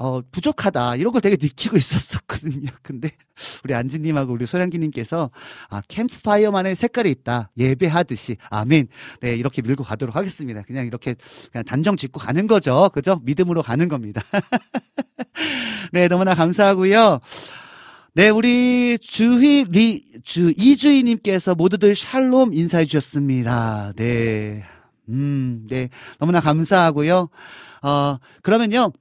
[0.00, 0.96] 어, 부족하다.
[0.96, 2.70] 이런 걸 되게 느끼고 있었었거든요.
[2.82, 3.12] 근데
[3.64, 5.30] 우리 안지님하고 우리 소량기님께서
[5.68, 7.50] 아, 캠프파이어만의 색깔이 있다.
[7.58, 8.38] 예배하듯이.
[8.48, 8.88] 아멘.
[9.20, 10.62] 네, 이렇게 밀고 가도록 하겠습니다.
[10.62, 11.16] 그냥 이렇게
[11.52, 12.90] 그냥 단정 짓고 가는 거죠.
[12.94, 13.20] 그죠?
[13.24, 14.22] 믿음으로 가는 겁니다.
[15.92, 17.20] 네, 너무나 감사하고요.
[18.14, 23.92] 네, 우리 주희 리, 주, 이주희님께서 모두들 샬롬 인사해 주셨습니다.
[23.96, 24.64] 네.
[25.10, 25.90] 음, 네.
[26.18, 27.28] 너무나 감사하고요.
[27.82, 28.92] 어, 그러면요.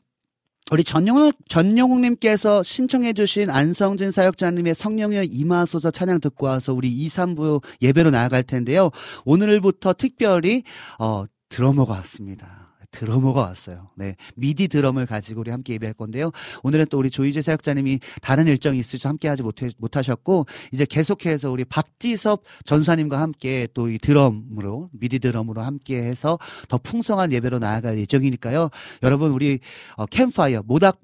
[0.71, 8.11] 우리 전용욱, 전용욱님께서 신청해주신 안성진 사역자님의 성령여 임하소서 찬양 듣고 와서 우리 2, 3부 예배로
[8.11, 8.91] 나아갈 텐데요.
[9.25, 10.63] 오늘부터 특별히,
[10.99, 12.58] 어, 드러머가 왔습니다.
[12.91, 13.89] 드러머가 왔어요.
[13.95, 14.15] 네.
[14.35, 16.31] 미디 드럼을 가지고 우리 함께 예배할 건데요.
[16.63, 21.65] 오늘은 또 우리 조이재 사역자님이 다른 일정이 있으셔서 함께 하지 못해, 못하셨고, 이제 계속해서 우리
[21.65, 26.37] 박지섭 전사님과 함께 또 이 드럼으로, 미디 드럼으로 함께 해서
[26.67, 28.69] 더 풍성한 예배로 나아갈 예정이니까요.
[29.03, 29.59] 여러분, 우리,
[29.95, 30.99] 어, 캠파이어, 모닥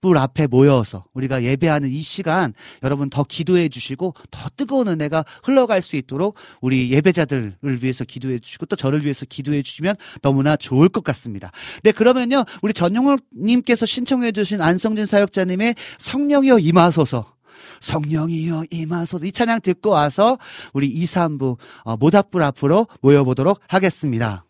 [0.00, 5.82] 불 앞에 모여서 우리가 예배하는 이 시간 여러분 더 기도해 주시고 더 뜨거운 은혜가 흘러갈
[5.82, 11.02] 수 있도록 우리 예배자들을 위해서 기도해 주시고 또 저를 위해서 기도해 주시면 너무나 좋을 것
[11.04, 11.50] 같습니다.
[11.82, 12.44] 네, 그러면요.
[12.62, 17.34] 우리 전용욱 님께서 신청해 주신 안성진 사역자님의 성령이여 임하소서
[17.80, 20.38] 성령이여 임하소서 이 찬양 듣고 와서
[20.72, 24.44] 우리 2, 3부 어, 모닥불 앞으로 모여보도록 하겠습니다.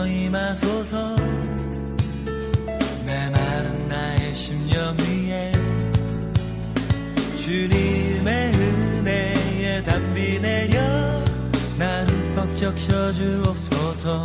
[0.00, 1.16] 성령이여 임하소서.
[3.06, 5.52] 메마른 나의 심령 위에
[7.36, 10.80] 주님의 은혜에 담비 내려
[11.78, 14.24] 나를 벅 적 셔주옵소서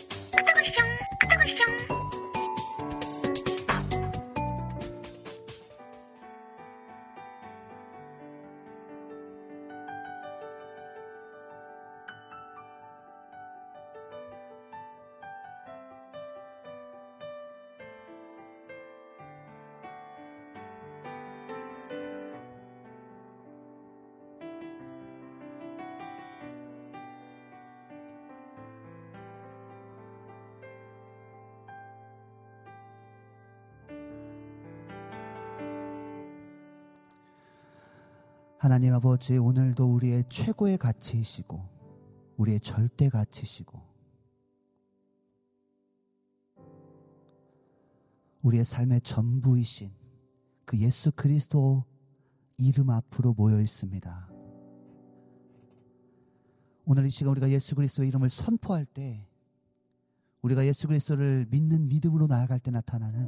[38.71, 41.61] 하나님 아버지 오늘도 우리의 최고의 가치이시고
[42.37, 43.81] 우리의 절대 가치시고
[48.43, 49.91] 우리의 삶의 전부이신
[50.63, 51.83] 그 예수 그리스도
[52.55, 54.31] 이름 앞으로 모여 있습니다.
[56.85, 59.27] 오늘 이 시간 우리가 예수 그리스도의 이름을 선포할 때
[60.43, 63.27] 우리가 예수 그리스도를 믿는 믿음으로 나아갈 때 나타나는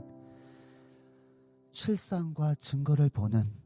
[1.74, 3.62] 실상과 증거를 보는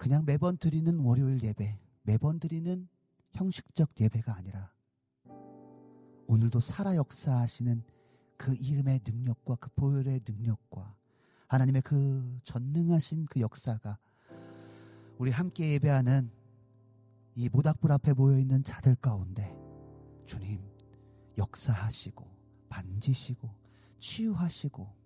[0.00, 2.88] 그냥 매번 드리는 월요일 예배, 매번 드리는
[3.32, 4.72] 형식적 예배가 아니라
[6.26, 7.82] 오늘도 살아 역사하시는
[8.38, 10.96] 그 이름의 능력과 그 보혈의 능력과
[11.48, 13.98] 하나님의 그 전능하신 그 역사가
[15.18, 16.30] 우리 함께 예배하는
[17.34, 19.54] 이 모닥불 앞에 모여 있는 자들 가운데
[20.24, 20.62] 주님
[21.36, 22.26] 역사하시고
[22.70, 23.50] 만지시고
[23.98, 24.99] 치유하시고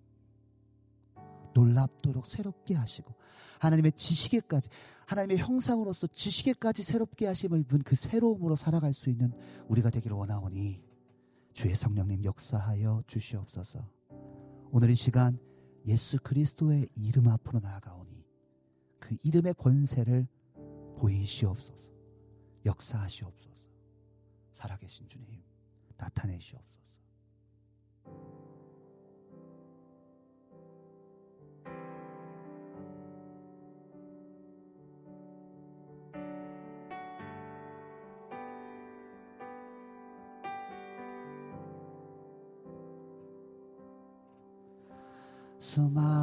[1.55, 3.15] 놀랍도록 새롭게 하시고
[3.59, 4.69] 하나님의 지식에까지
[5.07, 9.33] 하나님의 형상으로서 지식에까지 새롭게 하심을 입은 그 새로움으로 살아갈 수 있는
[9.67, 10.83] 우리가 되기를 원하오니
[11.53, 13.89] 주의 성령님 역사하여 주시옵소서.
[14.71, 15.39] 오늘 이 시간
[15.87, 18.25] 예수 그리스도의 이름 앞으로 나아가오니
[18.99, 20.27] 그 이름의 권세를
[20.97, 21.91] 보이시옵소서.
[22.65, 23.55] 역사하시옵소서.
[24.53, 25.41] 살아계신 주님
[25.97, 26.74] 나타내시옵소서.
[45.75, 46.14] 수많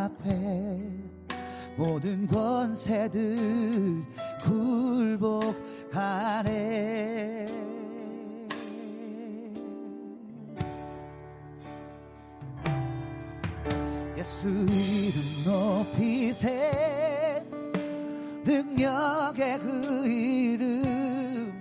[0.00, 0.80] 앞에
[1.76, 4.02] 모든 권세들
[4.42, 5.46] 굴복하네.
[14.16, 17.44] 예수 이름 높이세
[18.44, 21.60] 능력의 그 이름.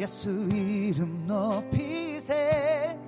[0.00, 2.98] 예수 이름 높이세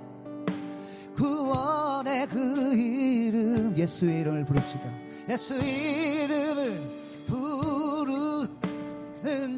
[1.15, 1.84] 구원
[2.15, 4.89] 의 그 이름 예수 이름을 부릅시다.
[5.29, 6.79] 예수 이름을
[7.27, 8.49] 부르는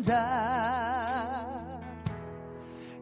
[0.03, 1.79] 자.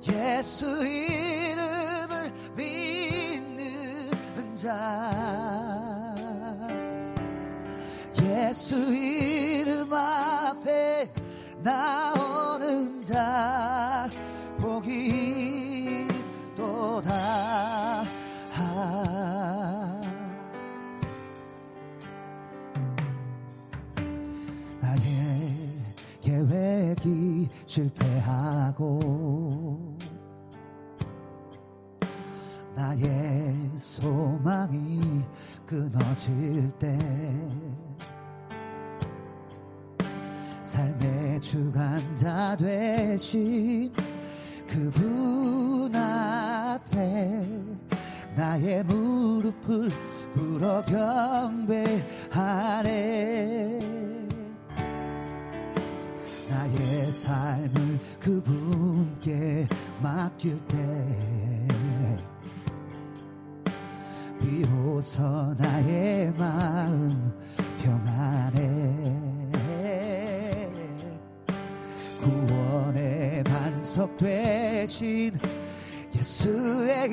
[0.09, 6.15] 예수 이름을 믿는 자.
[8.21, 11.09] 예수 이름 앞에
[11.63, 13.84] 나오는 자
[27.05, 28.99] 계획이 실패하고
[32.75, 35.23] 나의 소망이
[35.65, 36.97] 끊어질 때
[40.63, 43.93] 삶의 주관자 되신
[44.67, 47.47] 그분 앞에
[48.35, 49.89] 나의 무릎을
[50.33, 52.15] 꿇어 경배하네
[56.49, 59.67] 나의 삶을 그분께
[60.01, 60.77] 맡길 때
[64.39, 65.23] 비로소
[65.57, 67.33] 나의 마음
[67.81, 69.15] 평안해
[72.21, 75.39] 구원의 반석 되신
[76.15, 77.09] 예수의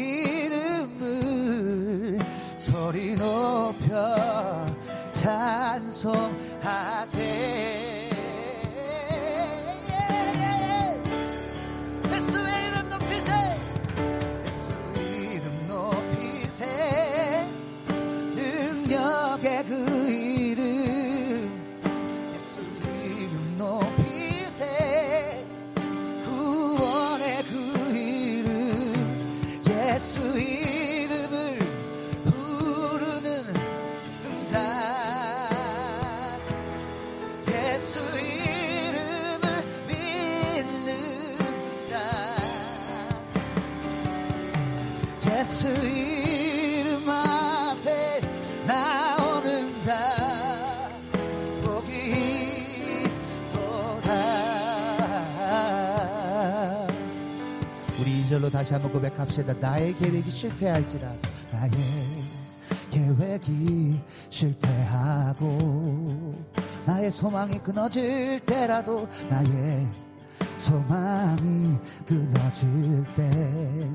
[0.46, 2.18] 이름을
[2.56, 4.66] 소리 높여
[5.12, 6.72] 찬송하세
[58.32, 59.52] 절로 다시 한번 고백합시다.
[59.60, 61.20] 나의 계획이 실패할지라도
[61.52, 61.70] 나의
[62.90, 66.34] 계획이 실패하고
[66.86, 69.86] 나의 소망이 끊어질 때라도 나의
[70.56, 71.76] 소망이
[72.06, 73.90] 끊어질 때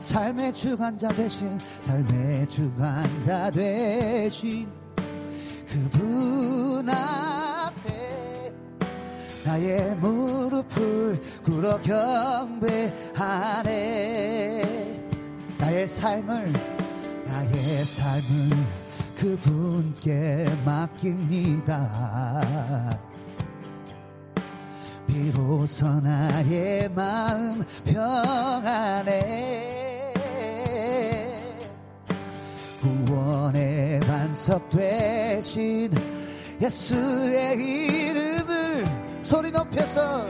[0.00, 4.68] 삶의 주관자 되신 삶의 주관자 되신
[5.68, 7.51] 그분 앞에
[9.44, 13.02] 나의 무릎을 꿇어 경배하네.
[15.58, 16.52] 나의 삶을
[17.26, 18.56] 나의 삶을
[19.16, 21.80] 그분께 맡깁니다.
[25.06, 29.72] 비로소 나의 마음 평안해.
[32.80, 35.92] 구원의 반석 되신
[36.60, 40.26] 예수의 이름을 소리 높여서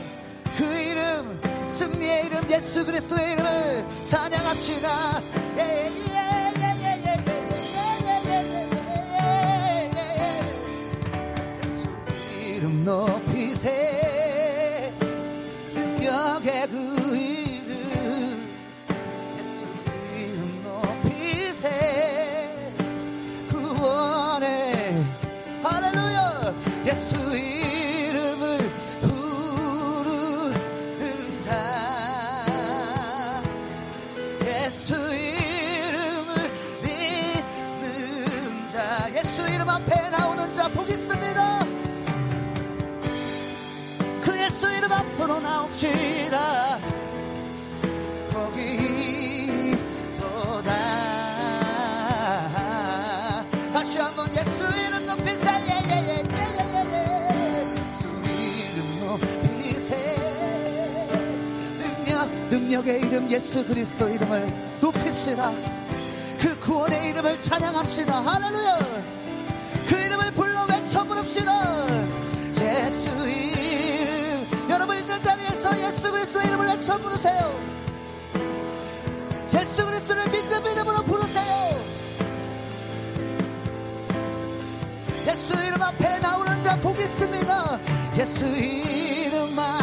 [0.57, 1.41] 그 이름
[1.77, 5.21] 승리의 이름 예수 그리스도의 이름을 찬양합시다
[5.57, 7.59] 예, 예, 예, 예, 예, 예, 예,
[8.05, 8.71] 예, 예, 예,
[9.95, 10.33] 예, 예.
[12.55, 13.12] 높이세
[62.73, 64.47] 능력 능력의 이름 예수 그리스도 이름을
[64.81, 65.51] 높입시다.
[66.41, 68.21] 그 구원의 이름을 찬양합시다.
[68.21, 68.79] 할렐루야!
[69.87, 71.85] 그 이름을 불러 외쳐 부릅시다.
[72.59, 74.69] 예수 이름.
[74.71, 77.59] 여러분 있는 자리에서 예수 그리스도의 이름을 외쳐 부르세요.
[79.53, 81.79] 예수 그리스도를 믿는 이름으로 부르세요.
[85.27, 87.79] 예수 이름 앞에 나오는 자 복 있습니다.
[88.17, 89.82] 예수 이름 앞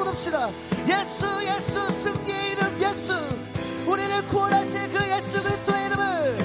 [0.00, 0.48] 부릅시다.
[0.88, 3.12] 예수 예수 승리의 이름 예수.
[3.86, 6.38] 우리를 구원하실 그 예수 그리스도의 이름을.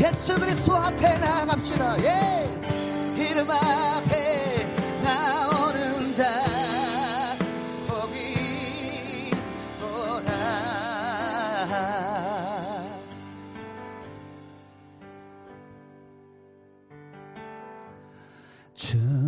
[0.00, 2.02] 예수 그리스도 앞에 나아갑시다.
[2.02, 2.50] 예.
[3.16, 4.51] 이름 앞에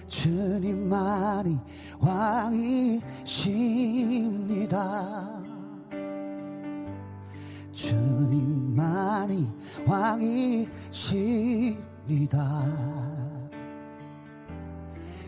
[0.07, 1.59] 주님만이
[1.99, 2.71] 왕이십니다.
[7.71, 9.47] 주님만이
[9.87, 11.21] 왕이십니다.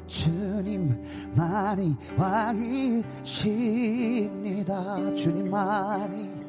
[0.07, 3.23] 주님만이 왕이십니다.
[5.15, 6.42] 주님만이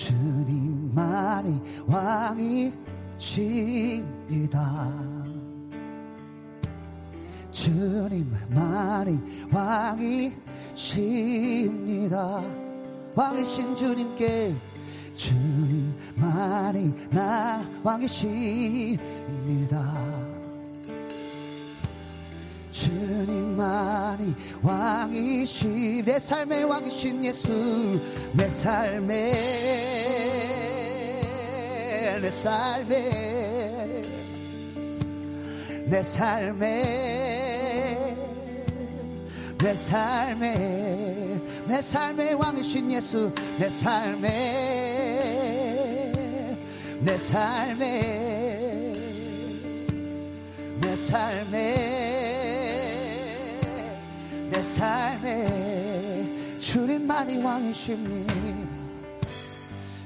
[0.00, 3.20] 주님만이 왕이십니다.
[7.50, 9.20] 주님만이
[10.72, 12.42] 왕이십니다.
[13.14, 14.56] 왕이신 주님께
[15.14, 19.00] 주님만이 나 왕이십니다.
[22.70, 28.00] 주님만이 왕이신 내 삶의 왕이신 예수
[28.32, 29.32] 내 삶의
[32.20, 34.02] 내 삶의
[35.86, 37.20] 내 삶의
[39.58, 44.30] 내 삶의 내 삶의 왕이신 예수 내 삶의
[47.00, 48.30] 내 삶의
[50.80, 51.99] 내 삶의
[57.20, 58.34] 만이 왕이십니다.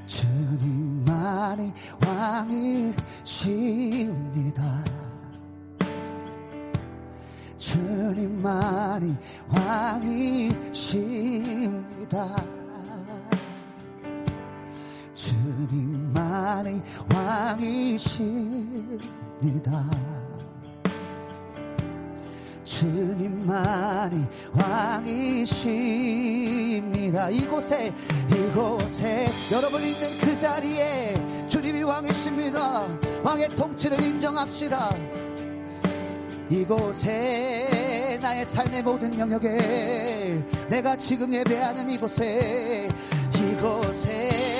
[0.06, 1.72] 주님만이
[2.04, 3.84] 왕이십니다.
[7.56, 9.16] 주님만이
[9.48, 10.74] 왕이십니다.
[15.14, 16.82] 주님만이
[17.14, 18.54] 왕이십니다
[22.64, 26.30] 주님만이 왕이십니다.
[27.30, 27.92] 이곳에,
[28.30, 31.14] 이곳에, 여러분 있는 그 자리에
[31.48, 32.86] 주님이 왕이십니다.
[33.22, 34.90] 왕의 통치를 인정합시다.
[36.50, 42.88] 이곳에, 나의 삶의 모든 영역에, 내가 지금 예배하는 이곳에,
[43.34, 44.53] 이곳에,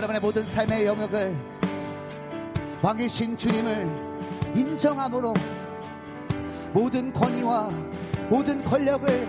[0.00, 1.36] 여러분의 모든 삶의 영역을
[2.80, 3.86] 왕이신 주님을
[4.56, 5.34] 인정함으로
[6.72, 7.68] 모든 권위와
[8.30, 9.28] 모든 권력을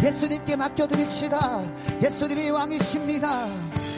[0.00, 1.64] 예수님께 맡겨드립시다.
[2.00, 3.46] 예수님이 왕이십니다.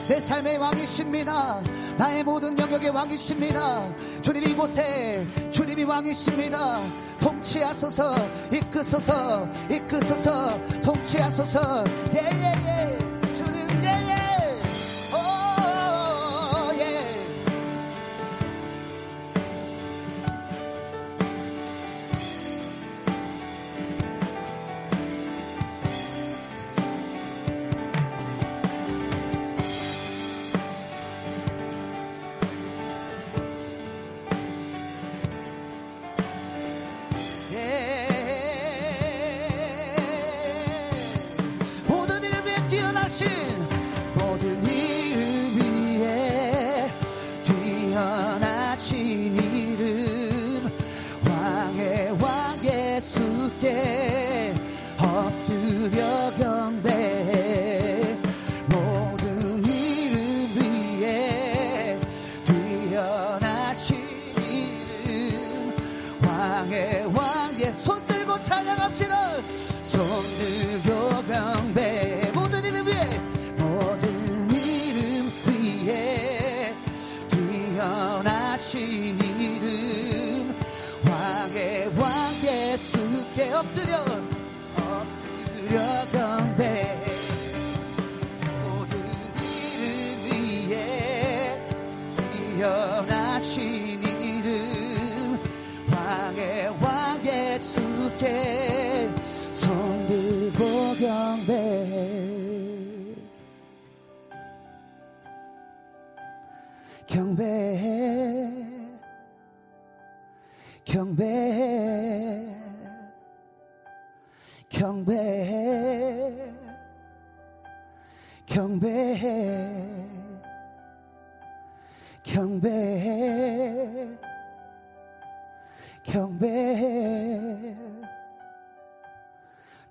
[0.09, 1.63] 내 삶의 왕이십니다.
[1.99, 3.95] 나의 모든 영역의 왕이십니다.
[4.23, 6.79] 주님 이곳에 주님이 왕이십니다.
[7.21, 8.15] 통치하소서
[8.51, 11.85] 이끄소서 이끄소서 통치하소서.
[12.15, 12.61] 예예예.
[12.99, 13.10] 주님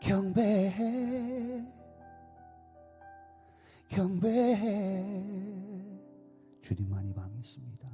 [0.09, 1.63] 경배해.
[3.89, 5.05] 경배해.
[6.63, 7.87] 주님만이 왕이십니다.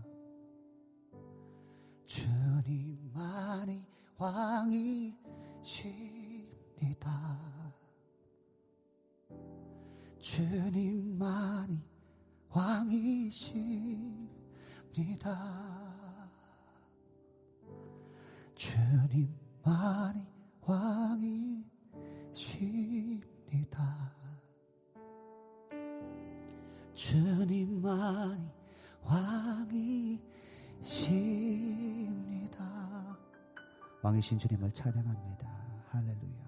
[2.06, 3.86] 주님만이
[4.18, 5.26] 왕이십니다.
[10.18, 11.84] 주님만이
[12.50, 14.16] 왕이십니다.
[18.56, 20.26] 주님만이
[20.62, 21.65] 왕이
[22.36, 24.12] 십니다.
[26.94, 28.52] 주님만이
[29.02, 29.98] 왕이십니다.
[34.02, 35.48] 왕이신 주님을 찬양합니다.
[35.92, 36.45] 할렐루야.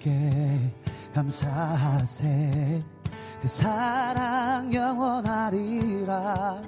[0.00, 0.72] 주께
[1.14, 2.82] 감사하세.
[3.42, 6.62] 그 사랑 영원하리라.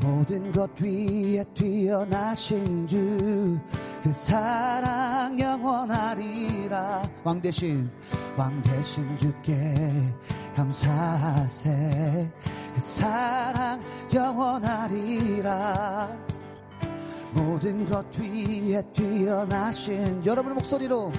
[0.00, 3.60] 모든 것 위에 뛰어나신 주
[4.02, 7.08] 그 사랑 영원하리라.
[7.22, 7.88] 왕 대신
[8.36, 10.12] 왕 대신 주께
[10.56, 12.32] 감사하세.
[12.74, 13.80] 그 사랑
[14.12, 15.52] 영원하리라.
[17.32, 21.12] 모든 것 위에 뛰어나신 여러분의 목소리로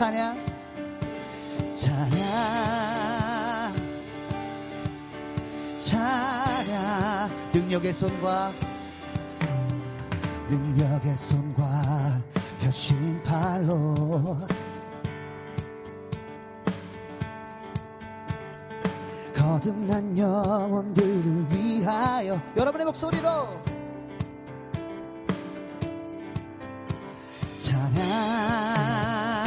[0.00, 0.34] 찬양
[1.74, 2.20] 찬양
[5.78, 8.50] 찬양 능력의 손과
[10.48, 12.18] 능력의 손과
[12.62, 14.38] 펴신 팔로.
[19.36, 23.28] 거듭난 영혼들을 위하여 여러분의 목소리로.
[27.60, 29.39] 찬양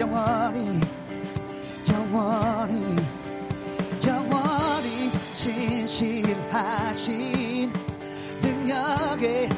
[0.00, 0.80] 영원히
[1.92, 2.96] 영원히
[4.06, 7.10] 영원히 신실하신
[8.40, 9.49] 능력의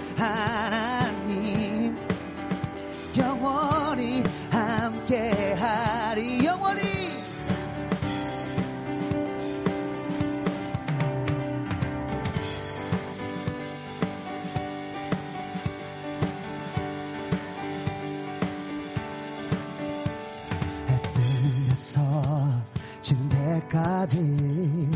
[24.02, 24.90] 때까지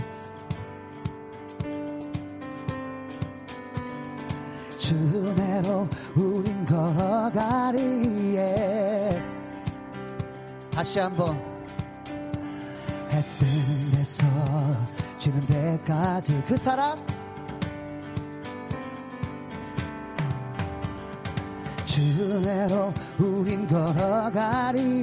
[4.79, 8.41] 주내로 우린 걸어가리에.
[10.73, 11.37] 다시 한번.
[13.11, 14.25] 해 뜨는 데서
[15.17, 16.97] 지는 데까지 그 사랑
[21.85, 24.97] 주내로 우린 걸어가리에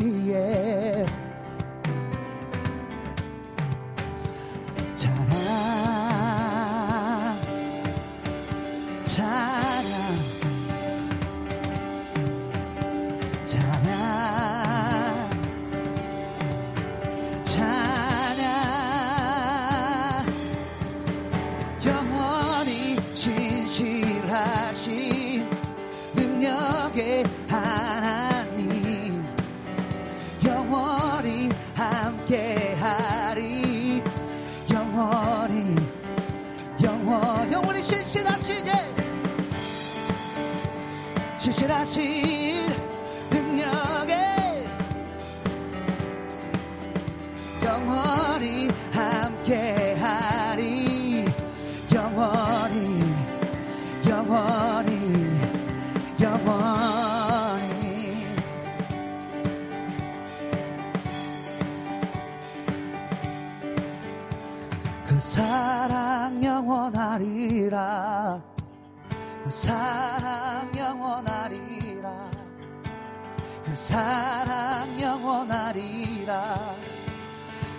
[73.94, 76.76] 사랑 영원하리라.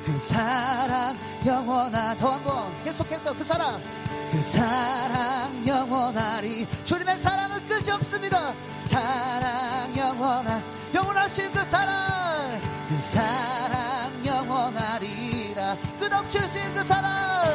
[0.06, 3.80] 그 사랑 영원하 더 한번 계속해서 그 사랑.
[4.30, 6.68] 그 사랑 영원하리.
[6.84, 8.54] 주님의 사랑은 끝이 없습니다.
[8.86, 10.62] 사랑 영원하
[10.94, 12.60] 영원하신 그 사랑.
[12.88, 15.76] 그 사랑 영원하리라.
[15.98, 17.50] 끝없이 신그 사랑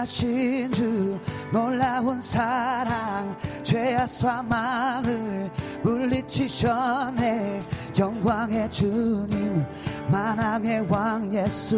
[0.00, 1.20] 하신 주
[1.52, 5.50] 놀라운 사랑 죄와 사망을
[5.82, 7.60] 물리치셨네.
[7.98, 9.62] 영광의 주님
[10.10, 11.76] 만왕의 왕 예수.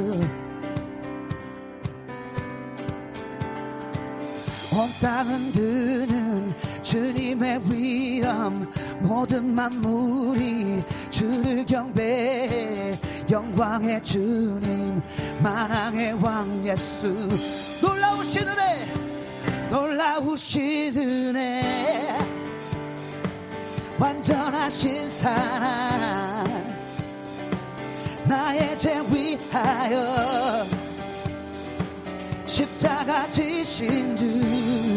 [4.72, 8.70] 온 땅은 드는 주님의 위엄
[9.00, 12.92] 모든 만물이 주를 경배해.
[13.28, 15.02] 영광의 주님
[15.42, 18.86] 만왕의 왕 예수 놀라우신 은혜
[19.68, 22.16] 놀라우신 은혜.
[23.98, 26.44] 완전하신 사랑
[28.24, 30.64] 나의 죄 위하여
[32.46, 34.91] 십자가 지신 주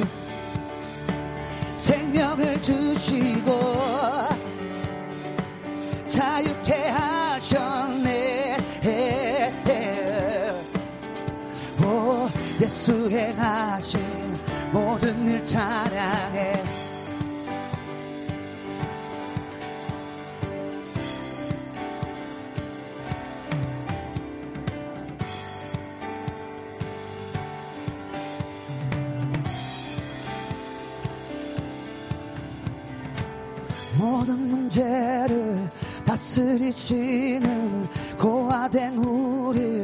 [12.85, 13.99] 수 행하신
[14.71, 16.63] 모든 일 찬양해
[33.97, 35.67] 모든 문제를
[36.05, 37.87] 다스리시는
[38.19, 39.74] 고아된 우리를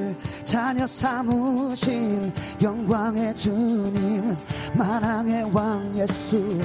[0.51, 2.29] 자녀 삼으신
[2.61, 4.35] 영광의 주님
[4.73, 6.59] 만왕의 왕 예수.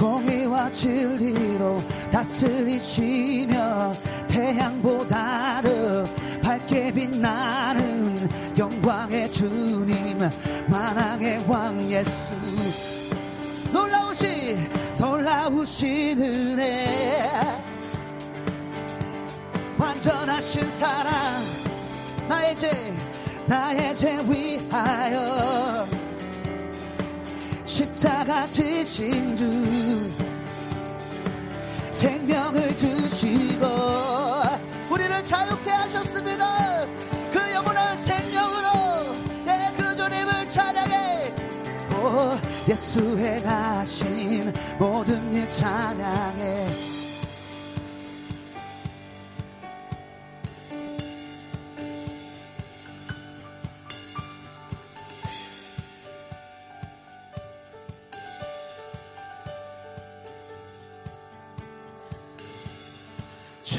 [0.00, 1.76] 공의와 진리로
[2.10, 3.92] 다스리시며
[4.26, 6.04] 태양보다 더
[6.40, 8.16] 밝게 빛나는
[8.56, 10.18] 영광의 주님
[10.66, 12.10] 만왕의 왕 예수.
[13.70, 14.66] 놀라우신
[14.96, 17.65] 놀라우신 은혜
[19.78, 21.14] 완전하신 사랑
[22.28, 22.94] 나의 죄
[23.46, 25.86] 나의 죄 위하여.
[27.64, 30.10] 십자가 지신 주
[31.92, 33.66] 생명을 주시고
[34.90, 36.86] 우리를 자유케 하셨습니다.
[37.32, 39.14] 그 영원한 생명으로
[39.44, 41.34] 내그 주님을 찬양해.
[41.92, 42.36] 오
[42.68, 46.85] 예수 행하신 모든 일 찬양해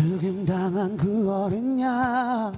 [0.08, 2.54] 죽임 당한 그 어린 양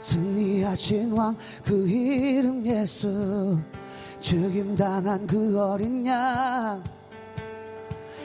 [0.00, 1.34] 승리하신 왕
[1.64, 3.58] 그 이름 예수.
[4.20, 6.84] 죽임 당한 그 어린 양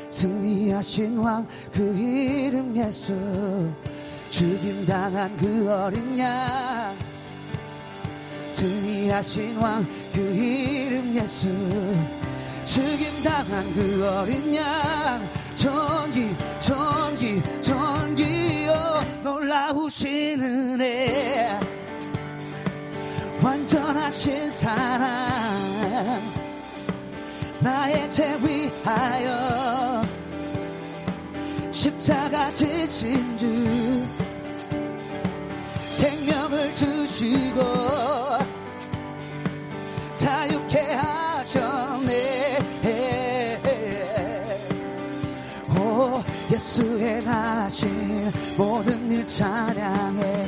[0.10, 3.14] 승리하신 왕 그 이름 예수.
[4.30, 6.98] 죽임 당한 그 어린 양
[8.50, 11.48] 승리하신 왕 그 이름 예수
[12.70, 15.28] 죽임 당한 그 어린 양.
[15.56, 21.60] 전기 전기 전기여 놀라우신 은혜
[23.42, 25.10] 완전하신 사랑.
[27.60, 30.06] 나의 죄 위하여
[31.72, 34.06] 십자가 지신 주.
[35.98, 37.62] 생명을 주시고
[40.16, 41.79] 자유케 하셨
[46.80, 47.90] 예수의 나신
[48.58, 50.48] 모든 일 찬양해.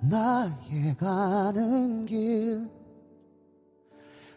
[0.00, 2.83] 나의 가는 길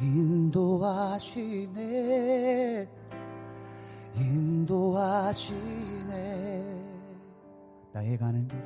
[0.00, 1.78] 인도하시네.
[4.16, 5.58] 인도하시네.
[7.92, 8.58] 나의 가는 길.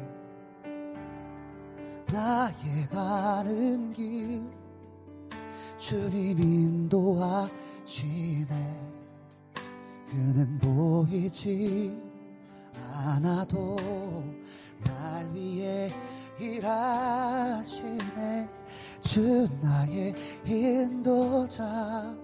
[2.12, 4.42] 나의 가는 길.
[5.78, 7.52] 주님 인도하시네.
[10.12, 11.98] 그는 보이지
[12.92, 13.76] 않아도
[14.84, 15.88] 날 위해
[16.38, 17.92] 일하시네
[19.12, 20.14] 주 나의
[20.46, 22.16] 인도자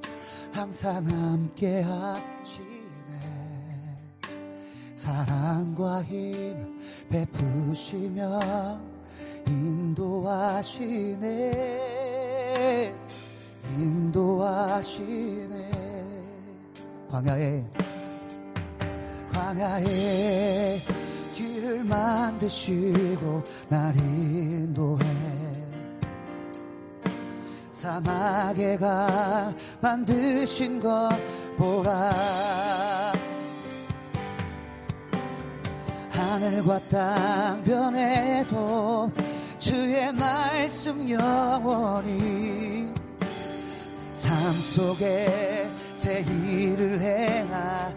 [0.55, 2.67] 항상 함께 하시네.
[4.97, 6.81] 사랑과 힘
[7.11, 8.41] 베푸시며
[9.47, 11.27] 인도하시네.
[13.77, 15.71] 인도하시네.
[17.11, 17.67] 광야에
[19.31, 20.81] 광야에
[21.35, 25.48] 길을 만드시고 날 인도해
[27.79, 31.11] 사막에 가 만드신 것
[31.57, 33.13] 보라.
[36.11, 39.13] 하늘과 땅 변해도
[39.61, 42.89] 주의 말씀 영원히
[44.13, 47.95] 삶 속에 새 일을 행하니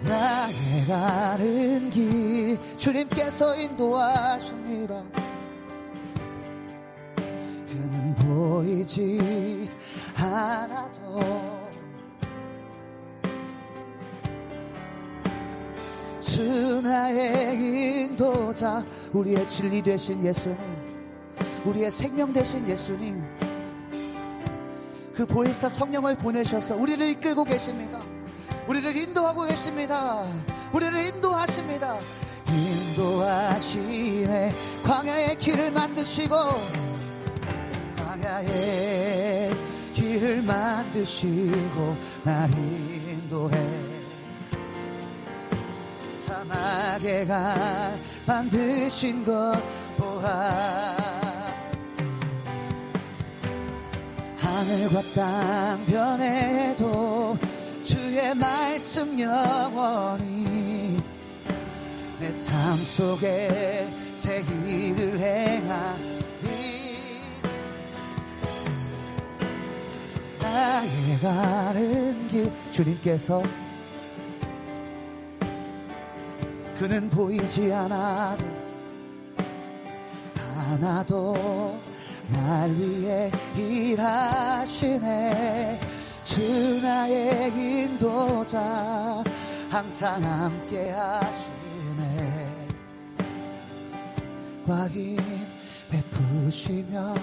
[0.00, 5.02] 나의 가는 길 주님께서 인도하십니다
[8.14, 9.68] 보이지
[10.16, 11.20] 않아도
[16.20, 20.58] 주 나의 인도자 우리의 진리 되신 예수님
[21.64, 23.22] 우리의 생명 되신 예수님
[25.14, 28.00] 그 보혜사 성령을 보내셔서 우리를 이끌고 계십니다.
[28.66, 30.24] 우리를 인도하고 계십니다.
[30.72, 31.98] 우리를 인도하십니다.
[32.48, 34.52] 인도하시네.
[34.84, 36.34] 광야의 길을 만드시고
[38.22, 39.50] 광야의
[39.94, 43.56] 길을 만드시고 날 인도해.
[46.26, 47.94] 사막에 가
[48.24, 49.60] 만드신 것
[49.96, 50.96] 보라.
[54.36, 57.36] 하늘과 땅 변해도
[57.82, 60.96] 주의 말씀 영원히
[62.20, 65.96] 내 삶 속에 새 일을 행하
[70.52, 73.42] 니 나의 가는 길 주님께서
[76.78, 78.44] 그는 보이지 않아도
[80.44, 81.80] 하나도
[82.32, 85.00] 날 위해 일하시네.
[86.22, 89.24] 주 나의 인도자
[89.70, 92.66] 항상 함께 하시네.
[94.66, 95.18] 과인
[95.88, 97.14] 베푸시며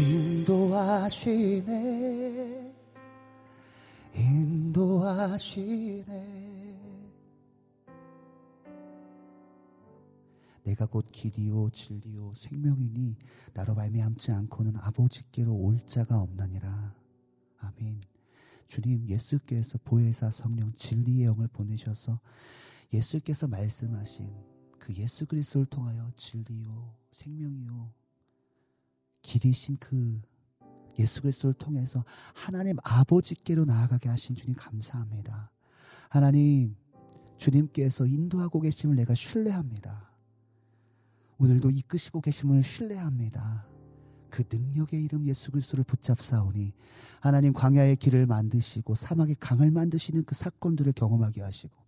[0.00, 1.64] 인도하시네
[4.14, 5.60] 인도하시네
[10.64, 13.16] 내가 곧 길이요 진리요 생명이니
[13.52, 16.94] 나로 말미암지 않고는 아버지께로 올 자가 없나니라.
[17.58, 18.00] 아멘.
[18.68, 22.20] 주님 예수께서 보혜사 성령 진리의 영을 보내셔서
[22.92, 24.32] 예수께서 말씀하신
[24.78, 27.99] 그 예수 그리스도를 통하여 진리요 생명이요
[29.22, 30.20] 길이신 그
[30.98, 35.50] 예수 그리스도를 통해서 하나님 아버지께로 나아가게 하신 주님 감사합니다.
[36.08, 36.76] 하나님
[37.38, 40.10] 주님께서 인도하고 계심을 내가 신뢰합니다.
[41.38, 43.66] 오늘도 이끄시고 계심을 신뢰합니다.
[44.28, 46.72] 그 능력의 이름 예수 그리스도를 붙잡사오니
[47.20, 51.79] 하나님 광야의 길을 만드시고 사막의 강을 만드시는 그 사건들을 경험하게 하시고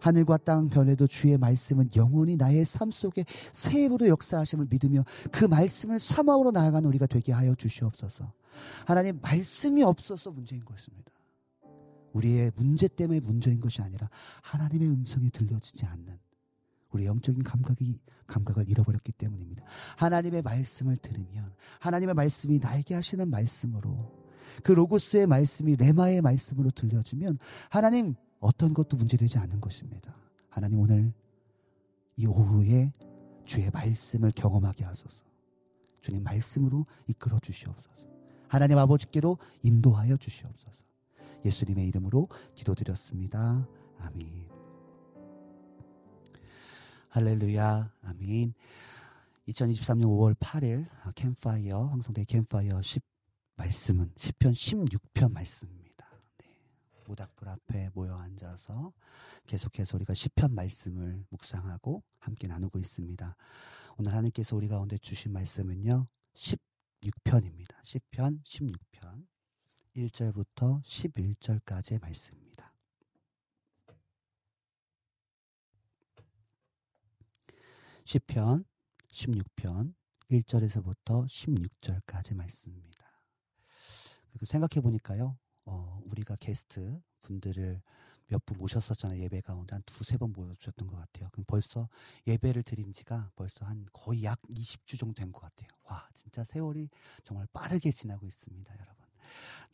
[0.00, 5.98] 하늘과 땅 변해도 주의 말씀은 영원히 나의 삶 속에 새 힘으로 역사하심을 믿으며 그 말씀을
[5.98, 8.32] 사망으로 나아가는 우리가 되게 하여 주시옵소서.
[8.86, 11.12] 하나님 말씀이 없어서 문제인 것입니다.
[12.12, 14.08] 우리의 문제 때문에 문제인 것이 아니라
[14.42, 16.18] 하나님의 음성이 들려지지 않는
[16.90, 19.64] 우리 영적인 감각이 감각을 잃어버렸기 때문입니다.
[19.96, 24.24] 하나님의 말씀을 들으면 하나님의 말씀이 나에게 하시는 말씀으로
[24.62, 27.38] 그 로고스의 말씀이 레마의 말씀으로 들려주면
[27.68, 28.14] 하나님
[28.44, 30.14] 어떤 것도 문제되지 않는 것입니다.
[30.50, 31.14] 하나님 오늘
[32.16, 32.92] 이 오후에
[33.46, 35.24] 주의 말씀을 경험하게 하소서.
[36.02, 38.04] 주님 말씀으로 이끌어 주시옵소서.
[38.46, 40.84] 하나님 아버지께로 인도하여 주시옵소서.
[41.46, 43.66] 예수님의 이름으로 기도드렸습니다.
[43.98, 44.50] 아멘.
[47.08, 47.92] 할렐루야.
[48.02, 48.52] 아멘.
[49.48, 53.02] 2023년 5월 8일 캠파이어 황성대 캠파이어 10
[53.56, 55.82] 말씀은 10편 16편 말씀입니다.
[55.82, 55.83] 네.
[57.06, 58.92] 모닥불 앞에 모여 앉아서
[59.46, 63.36] 계속해서 우리가 10편 말씀을 묵상하고 함께 나누고 있습니다.
[63.96, 66.06] 오늘 하나님께서 우리 가운데 주신 말씀은요.
[66.34, 67.80] 16편입니다.
[67.82, 69.26] 10편 16편
[69.96, 72.72] 1절부터 11절까지의 말씀입니다.
[78.04, 78.64] 시편
[79.10, 79.94] 16편
[80.30, 82.94] 1절에서부터 16절까지 말씀입니다.
[84.42, 87.82] 생각해 보니까요, 어, 우리가 게스트 분들을
[88.28, 89.20] 몇 분 모셨었잖아요.
[89.22, 91.28] 예배 가운데 한 두세 번 모여주셨던 것 같아요.
[91.32, 91.88] 그럼 벌써
[92.26, 95.68] 예배를 드린 지가 벌써 한 거의 약 20주 정도 된 것 같아요.
[95.84, 96.88] 와, 진짜 세월이
[97.24, 99.03] 정말 빠르게 지나고 있습니다, 여러분.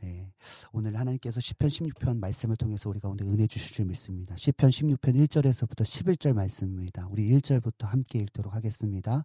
[0.03, 0.33] 네.
[0.73, 4.35] 오늘 하나님께서 10편 16편 말씀을 통해서 우리 가운데 은혜 주실 줄 믿습니다.
[4.35, 7.07] 10편 16편 1절에서부터 11절 말씀입니다.
[7.11, 9.25] 우리 1절부터 함께 읽도록 하겠습니다.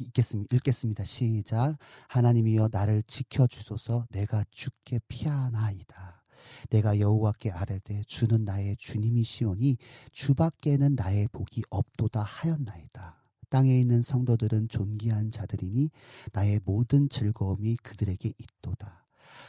[0.00, 0.56] 읽겠습니다.
[0.56, 1.04] 읽겠습니다.
[1.04, 1.76] 시작.
[2.08, 6.22] 하나님이여 나를 지켜 주소서 내가 죽게 피하나이다.
[6.70, 9.76] 내가 여호와께 아뢰되 주는 나의 주님이시오니
[10.12, 13.20] 주밖에는 나의 복이 없도다 하였나이다.
[13.50, 15.90] 땅에 있는 성도들은 존귀한 자들이니
[16.32, 18.99] 나의 모든 즐거움이 그들에게 있도다.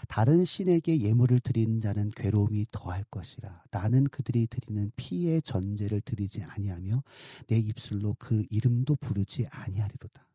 [0.07, 3.63] 다른 신에게 예물을 드린 자는 괴로움이 더할 것이라.
[3.71, 7.03] 나는 그들이 드리는 피의 전제를 드리지 아니하며
[7.47, 10.27] 내 입술로 그 이름도 부르지 아니하리로다.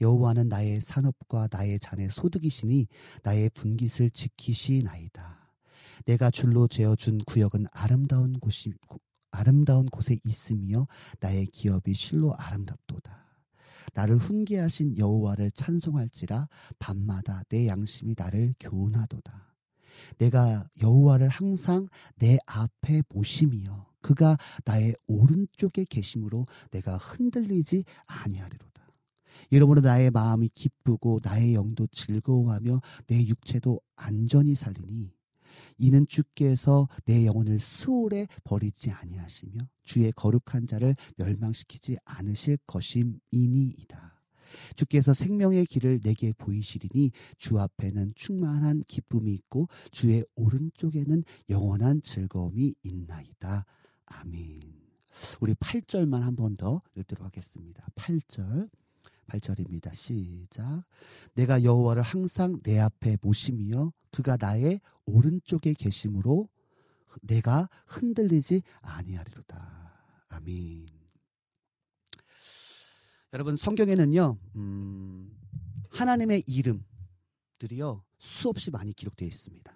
[0.00, 2.86] 여호와는 나의 산업과 나의 잔의 소득이시니
[3.22, 5.38] 나의 분깃을 지키시나이다.
[6.04, 8.72] 내가 줄로 재어준 구역은 아름다운 곳이
[9.30, 10.86] 아름다운 곳에 있으며
[11.20, 13.27] 나의 기업이 실로 아름답도다.
[13.98, 16.48] 나를 훈계하신 여호와를 찬송할지라
[16.78, 19.56] 밤마다 내 양심이 나를 교훈하도다.
[20.18, 28.68] 내가 여호와를 항상 내 앞에 보심이여 그가 나의 오른쪽에 계심으로 내가 흔들리지 아니하리로다.
[29.50, 35.10] 이러므로 나의 마음이 기쁘고 나의 영도 즐거워하며 내 육체도 안전히 살리니
[35.78, 44.14] 이는 주께서 내 영혼을 수월에 버리지 아니하시며 주의 거룩한 자를 멸망시키지 않으실 것임이니이다.
[44.76, 53.66] 주께서 생명의 길을 내게 보이시리니 주 앞에는 충만한 기쁨이 있고 주의 오른쪽에는 영원한 즐거움이 있나이다.
[54.06, 54.60] 아멘.
[55.40, 57.86] 우리 8절만 한 번 더 읽도록 하겠습니다.
[57.94, 58.70] 8절.
[59.28, 59.92] 8절입니다.
[59.94, 60.84] 시작.
[61.34, 66.48] 내가 여호와를 항상 내 앞에 모심이여 그가 나의 오른쪽에 계심으로
[67.22, 69.88] 내가 흔들리지 아니하리로다.
[70.28, 70.86] 아멘.
[73.32, 74.38] 여러분 성경에는요.
[74.56, 75.36] 음,
[75.90, 78.04] 하나님의 이름들이요.
[78.18, 79.72] 수없이 많이 기록되어 있습니다.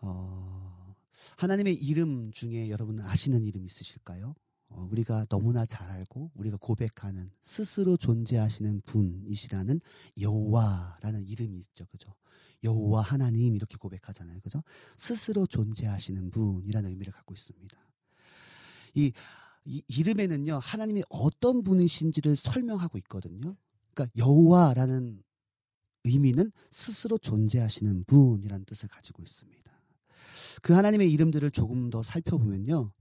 [0.00, 0.94] 어,
[1.38, 4.34] 하나님의 이름 중에 여러분 아시는 이름 있으실까요?
[4.68, 9.80] 어, 우리가 너무나 잘 알고 우리가 고백하는 스스로 존재하시는 분이시라는
[10.20, 11.86] 여호와라는 이름이 있죠.
[11.86, 12.14] 그죠?
[12.64, 14.40] 여호와 하나님 이렇게 고백하잖아요.
[14.40, 14.62] 그죠?
[14.96, 17.76] 스스로 존재하시는 분이라는 의미를 갖고 있습니다.
[18.94, 19.12] 이,
[19.64, 20.58] 이 이름에는요.
[20.58, 23.56] 하나님이 어떤 분이신지를 설명하고 있거든요.
[23.92, 25.22] 그러니까 여호와라는
[26.04, 29.64] 의미는 스스로 존재하시는 분이라는 뜻을 가지고 있습니다.
[30.62, 32.92] 그 하나님의 이름들을 조금 더 살펴보면요.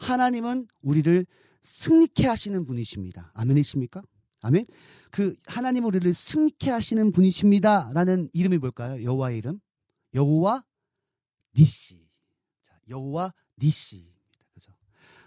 [0.00, 1.26] 하나님은 우리를
[1.62, 3.32] 승리케 하시는 분이십니다.
[3.34, 4.02] 아멘이십니까?
[4.40, 4.64] 아멘.
[5.10, 9.02] 그 하나님 우리를 승리케 하시는 분이십니다라는 이름이 뭘까요?
[9.02, 9.60] 여호와의 이름.
[10.14, 10.64] 여호와
[11.56, 11.96] 니시.
[12.62, 14.16] 자, 여호와 니시입니다.
[14.54, 14.72] 그죠?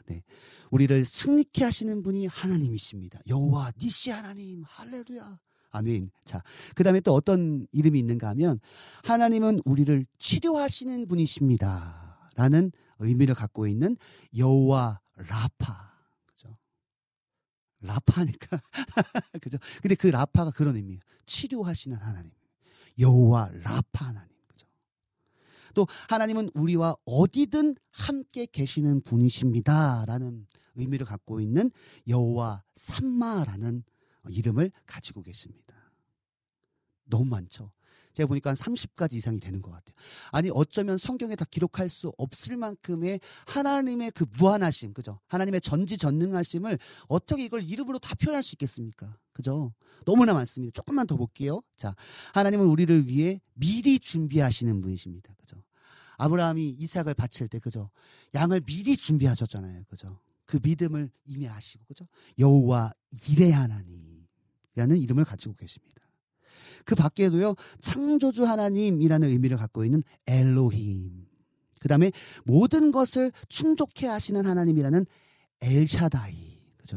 [0.06, 0.23] 네.
[0.72, 3.19] 우리를 승리케 하시는 분이 하나님이십니다.
[3.27, 4.64] 여호와 니시 하나님.
[4.65, 5.40] 할렐루야.
[5.72, 6.11] 아멘.
[6.26, 6.44] 자,
[6.76, 8.60] 그 다음에 또 어떤 이름이 있는가 하면,
[9.03, 12.30] 하나님은 우리를 치료하시는 분이십니다.
[12.36, 13.98] 라는 의미를 갖고 있는
[14.36, 15.88] 여호와 라파.
[17.81, 18.61] 라파니까.
[19.41, 19.57] 그죠?
[19.81, 20.99] 근데 그 라파가 그런 의미예요.
[21.26, 22.31] 치료하시는 하나님.
[22.99, 24.30] 여호와 라파 하나님.
[24.47, 24.68] 그죠?
[25.73, 30.45] 또 하나님은 우리와 어디든 함께 계시는 분이십니다라는
[30.76, 31.72] 의미를 갖고 있는
[32.07, 33.84] 여호와 삼마라는
[34.30, 35.76] 이름을 가지고 계십니다.
[37.06, 37.72] 너무 많죠.
[38.14, 39.95] 제가 보니까 한 30가지 이상이 되는 것 같아요.
[40.31, 45.19] 아니 어쩌면 성경에 다 기록할 수 없을 만큼의 하나님의 그 무한하심, 그죠?
[45.27, 46.77] 하나님의 전지전능하심을
[47.07, 49.18] 어떻게 이걸 이름으로 다 표현할 수 있겠습니까?
[49.34, 49.73] 그죠?
[50.06, 50.73] 너무나 많습니다.
[50.73, 51.61] 조금만 더 볼게요.
[51.77, 51.95] 자,
[52.34, 55.34] 하나님은 우리를 위해 미리 준비하시는 분이십니다.
[55.38, 55.64] 그죠?
[56.18, 57.90] 아브라함이 이삭을 바칠 때, 그죠?
[58.36, 59.84] 양을 미리 준비하셨잖아요.
[59.88, 60.19] 그죠?
[60.45, 62.06] 그 믿음을 이미 아시고, 그죠?
[62.38, 62.91] 여호와
[63.30, 65.98] 이레 하나님이라는 이름을 가지고 계십니다.
[66.85, 71.27] 그 밖에도요, 창조주 하나님이라는 의미를 갖고 있는 엘로힘.
[71.80, 72.11] 그 다음에
[72.45, 75.06] 모든 것을 충족해 하시는 하나님이라는
[75.61, 76.49] 엘샤다이.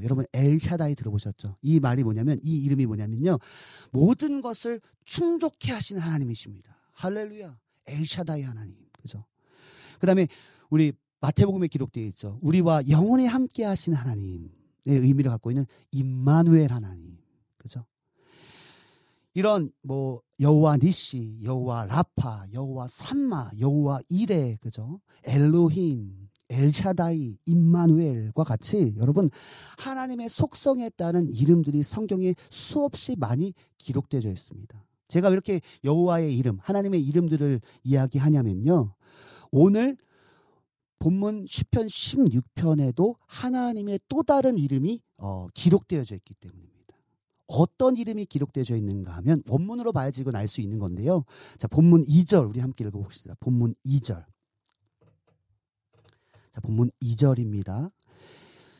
[0.02, 1.56] 여러분, 엘샤다이 들어보셨죠?
[1.60, 3.38] 이 말이 뭐냐면, 이 이름이 뭐냐면요.
[3.90, 6.74] 모든 것을 충족해 하시는 하나님이십니다.
[6.94, 7.58] 할렐루야.
[7.86, 8.74] 엘샤다이 하나님.
[8.92, 9.24] 그죠?
[10.00, 10.28] 그 다음에
[10.70, 12.38] 우리 마태복음에 기록되어 있죠.
[12.42, 14.50] 우리와 영원히 함께 하시는 하나님의
[14.86, 17.18] 의미를 갖고 있는 임마누엘 하나님.
[17.58, 17.84] 그죠?
[19.34, 25.00] 이런 뭐 여호와 니시, 여호와 라파, 여호와 삼마, 여호와 이레, 그죠?
[25.24, 29.30] 엘로힘, 엘샤다이, 임마누엘과 같이 여러분
[29.78, 34.84] 하나님의 속성에 따른 이름들이 성경에 수없이 많이 기록되어 있습니다.
[35.08, 38.94] 제가 왜 이렇게 여호와의 이름, 하나님의 이름들을 이야기하냐면요.
[39.50, 39.96] 오늘
[40.98, 46.81] 본문 10편 16편에도 하나님의 또 다른 이름이 어, 기록되어져 있기 때문입니다.
[47.46, 51.24] 어떤 이름이 기록되어 있는가 하면 원문으로 봐야지 이건 알 수 있는 건데요.
[51.58, 53.34] 자, 본문 2절 우리 함께 읽어 봅시다.
[53.40, 54.24] 본문 2절.
[56.52, 57.90] 자, 본문 2절입니다.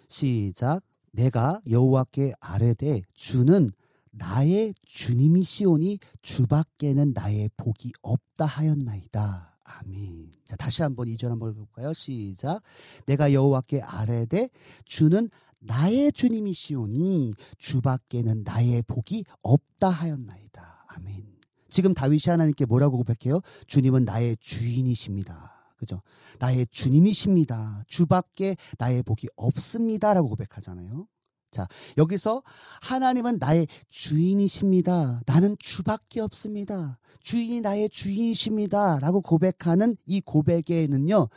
[0.09, 0.83] 시작.
[1.13, 3.71] 내가 여호와께 아뢰되 주는
[4.11, 9.59] 나의 주님이시오니 주밖에는 나의 복이 없다 하였나이다.
[9.65, 10.33] 아멘.
[10.47, 11.93] 자, 다시 한번 2절 한번 볼까요?
[11.95, 12.63] 시작.
[13.07, 14.51] 내가 여호와께 아뢰되
[14.85, 15.31] 주는
[15.63, 20.87] 나의 주님이시오니 주 밖에는 나의 복이 없다 하였나이다.
[20.89, 21.27] 아멘.
[21.69, 23.41] 지금 다윗이 하나님께 뭐라고 고백해요?
[23.67, 25.75] 주님은 나의 주인이십니다.
[25.77, 26.03] 그죠?
[26.39, 27.85] 나의 주님이십니다.
[27.89, 31.07] 주 밖에 나의 복이 없습니다 라고 고백하잖아요.
[31.51, 31.67] 자,
[31.99, 32.43] 여기서
[32.81, 35.23] 하나님은 나의 주인이십니다.
[35.27, 36.99] 나는 주밖에 없습니다.
[37.21, 39.01] 주인이 나의 주인이십니다.
[39.01, 41.29] 라고 고백하는 이 고백에는요,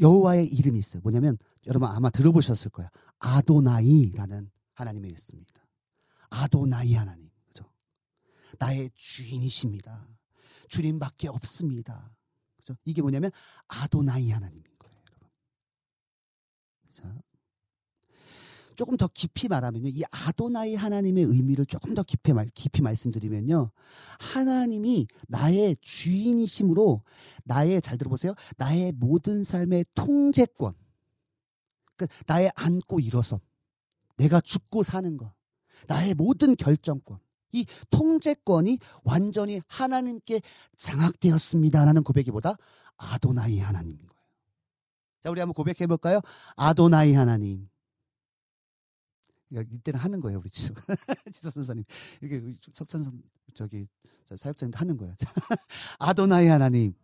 [0.00, 1.00] 여호와의 이름이 있어요.
[1.02, 1.36] 뭐냐면,
[1.66, 2.88] 여러분 아마 들어보셨을 거예요.
[3.18, 5.66] 아도나이라는 하나님이 있습니다.
[6.30, 7.30] 아도나이 하나님.
[7.46, 7.64] 그죠?
[8.58, 10.08] 나의 주인이십니다.
[10.68, 12.14] 주님밖에 없습니다.
[12.56, 12.76] 그죠?
[12.84, 13.30] 이게 뭐냐면
[13.68, 15.28] 아도나이 하나님인 거예요, 여러분.
[16.90, 17.22] 자.
[18.76, 19.88] 조금 더 깊이 말하면요.
[19.88, 23.70] 이 아도나이 하나님의 의미를 조금 더 깊이, 말, 깊이 말씀드리면요.
[24.20, 27.02] 하나님이 나의 주인이심으로
[27.44, 28.34] 나의, 잘 들어 보세요.
[28.58, 30.74] 나의 모든 삶의 통제권,
[31.96, 33.38] 그 나의 안고 일어섬,
[34.16, 35.32] 내가 죽고 사는 것,
[35.86, 37.18] 나의 모든 결정권,
[37.52, 40.40] 이 통제권이 완전히 하나님께
[40.76, 42.56] 장악되었습니다라는 고백이보다
[42.96, 44.22] 아도나이 하나님인 거예요.
[45.20, 46.20] 자, 우리 한번 고백해 볼까요?
[46.56, 47.68] 아도나이 하나님.
[49.50, 50.76] 이때는 하는 거예요, 우리 지석,
[51.32, 51.84] 지석 선사님.
[52.20, 53.22] 이렇게 석찬
[53.54, 53.86] 저기
[54.36, 55.14] 사역자님 하는 거예요.
[55.98, 56.94] 아도나이 하나님.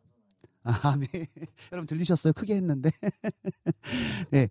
[0.64, 1.08] 아, 아멘.
[1.72, 2.32] 여러분 들리셨어요?
[2.32, 2.90] 크게 했는데.
[4.30, 4.48] 네.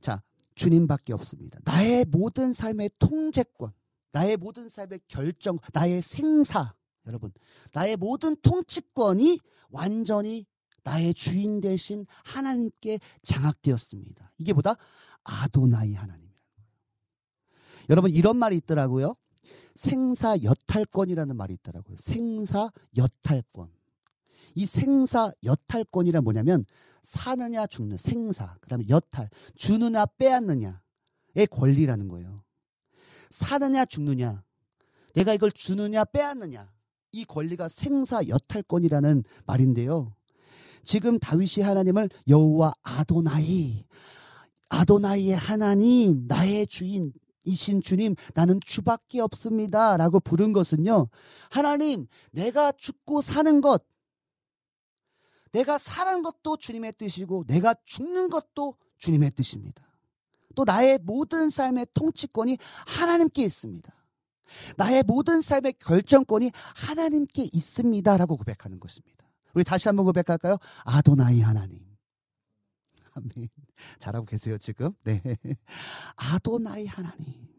[0.00, 0.22] 자,
[0.54, 1.58] 주님밖에 없습니다.
[1.64, 3.72] 나의 모든 삶의 통제권,
[4.12, 6.74] 나의 모든 삶의 결정, 나의 생사,
[7.06, 7.32] 여러분,
[7.72, 10.46] 나의 모든 통치권이 완전히
[10.82, 14.32] 나의 주인 대신 하나님께 장악되었습니다.
[14.38, 14.74] 이게 보다
[15.24, 16.70] 아도나이 하나님이라는 거예요.
[17.90, 19.14] 여러분, 이런 말이 있더라고요.
[19.74, 21.96] 생사 여탈권이라는 말이 있더라고요.
[21.96, 23.77] 생사 여탈권.
[24.58, 26.64] 이 생사 여탈권이란 뭐냐면
[27.04, 32.42] 사느냐 죽는 생사 그다음에 여탈 주느냐 빼앗느냐의 권리라는 거예요.
[33.30, 34.42] 사느냐 죽느냐
[35.14, 36.72] 내가 이걸 주느냐 빼앗느냐
[37.12, 40.12] 이 권리가 생사 여탈권이라는 말인데요.
[40.82, 43.84] 지금 다윗이 하나님을 여호와 아도나이
[44.70, 47.12] 아도나이의 하나님 나의 주인
[47.44, 49.96] 이신 주님, 나는 주밖에 없습니다.
[49.96, 51.08] 라고 부른 것은요,
[51.48, 53.82] 하나님, 내가 죽고 사는 것,
[55.52, 59.82] 내가 사는 것도 주님의 뜻이고 내가 죽는 것도 주님의 뜻입니다.
[60.54, 63.92] 또 나의 모든 삶의 통치권이 하나님께 있습니다.
[64.76, 69.28] 나의 모든 삶의 결정권이 하나님께 있습니다라고 고백하는 것입니다.
[69.54, 70.56] 우리 다시 한번 고백할까요?
[70.84, 71.80] 아도나이 하나님.
[73.14, 73.48] 아멘.
[73.98, 74.92] 잘하고 계세요, 지금?
[75.04, 75.22] 네.
[76.16, 77.57] 아도나이 하나님.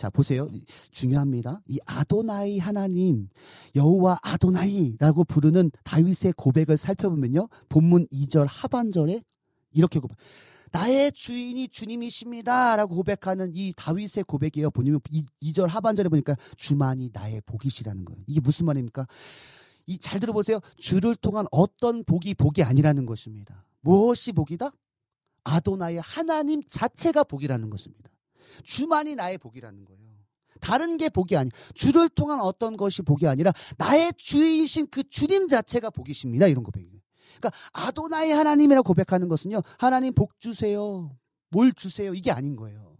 [0.00, 0.48] 자, 보세요.
[0.92, 1.60] 중요합니다.
[1.68, 3.28] 이 아도나이 하나님,
[3.76, 7.48] 여호와 아도나이라고 부르는 다윗의 고백을 살펴보면요.
[7.68, 9.22] 본문 2절 하반절에
[9.72, 10.16] 이렇게 고백.
[10.72, 12.76] 나의 주인이 주님이십니다.
[12.76, 14.70] 라고 고백하는 이 다윗의 고백이에요.
[14.70, 15.00] 보면
[15.42, 18.22] 2절 하반절에 보니까 주만이 나의 복이시라는 거예요.
[18.26, 19.06] 이게 무슨 말입니까?
[19.86, 20.60] 이 잘 들어보세요.
[20.78, 23.66] 주를 통한 어떤 복이 복이 아니라는 것입니다.
[23.82, 24.70] 무엇이 복이다?
[25.44, 28.08] 아도나의 하나님 자체가 복이라는 것입니다.
[28.64, 30.00] 주만이 나의 복이라는 거예요.
[30.60, 31.50] 다른 게 복이 아니.
[31.74, 36.46] 주를 통한 어떤 것이 복이 아니라 나의 주인이신 그 주님 자체가 복이십니다.
[36.46, 37.00] 이런 고백이에요.
[37.38, 39.62] 그러니까 아도나의 하나님이라고 고백하는 것은요.
[39.78, 41.10] 하나님 복 주세요.
[41.48, 42.14] 뭘 주세요?
[42.14, 42.96] 이게 아닌 거예요.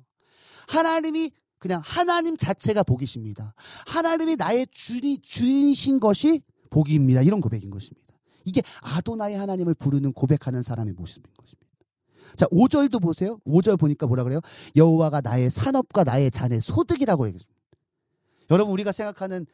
[0.68, 3.54] 하나님이 그냥 하나님 자체가 복이십니다.
[3.86, 7.22] 하나님이 나의 주인, 주인이신 것이 복입니다.
[7.22, 8.14] 이런 고백인 것입니다.
[8.44, 11.59] 이게 아도나의 하나님을 부르는 고백하는 사람의 모습인 것입니다.
[12.36, 13.38] 자, 5절도 보세요.
[13.46, 14.40] 5절 보니까 뭐라 그래요?
[14.76, 17.60] 여호와가 나의 산업과 나의 잔의 소득이라고 얘기했습니다.
[18.50, 19.46] 여러분 우리가 생각하는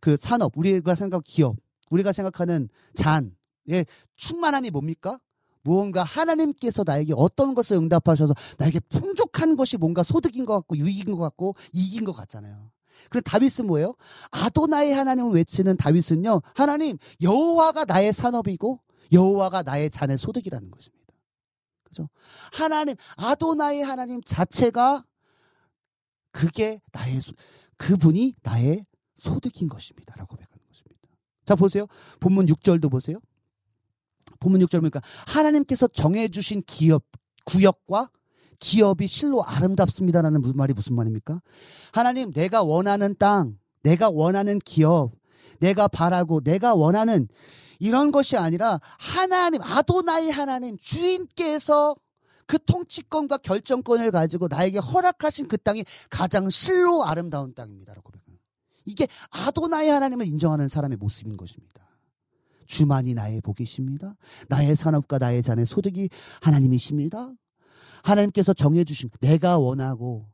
[0.00, 1.56] 그 산업, 우리가 생각하는 기업,
[1.90, 3.86] 우리가 생각하는 잔의
[4.16, 5.18] 충만함이 뭡니까?
[5.62, 11.18] 무언가 하나님께서 나에게 어떤 것을 응답하셔서 나에게 풍족한 것이 뭔가 소득인 것 같고 유익인 것
[11.18, 12.70] 같고 이익인 것 같잖아요.
[13.10, 13.94] 그럼 다윗은 뭐예요?
[14.30, 16.40] 아도나의 하나님을 외치는 다윗은요.
[16.54, 18.80] 하나님 여호와가 나의 산업이고
[19.12, 20.99] 여호와가 나의 잔의 소득이라는 것입니다.
[21.90, 22.08] 그죠?
[22.52, 25.04] 하나님 아도나의 하나님 자체가
[26.32, 27.32] 그게 나의 소,
[27.76, 28.86] 그분이 나의
[29.16, 31.08] 소득인 것입니다라고 고백하는 것입니다.
[31.44, 31.86] 자 보세요.
[32.20, 33.20] 본문 6절도 보세요.
[34.38, 37.04] 본문 6절 보니까 하나님께서 정해 주신 기업
[37.44, 38.10] 구역과
[38.58, 41.42] 기업이 실로 아름답습니다라는 말이 무슨 말입니까?
[41.92, 45.12] 하나님 내가 원하는 땅, 내가 원하는 기업,
[45.58, 47.28] 내가 바라고 내가 원하는
[47.80, 51.96] 이런 것이 아니라 하나님 아도나이 하나님 주인께서
[52.46, 58.38] 그 통치권과 결정권을 가지고 나에게 허락하신 그 땅이 가장 실로 아름다운 땅입니다라고 고백하는
[58.84, 61.80] 이게 아도나이 하나님을 인정하는 사람의 모습인 것입니다.
[62.66, 64.16] 주만이 나의 복이십니다.
[64.48, 66.08] 나의 산업과 나의 잔의 소득이
[66.40, 67.32] 하나님이십니다.
[68.02, 70.29] 하나님께서 정해주신 내가 원하고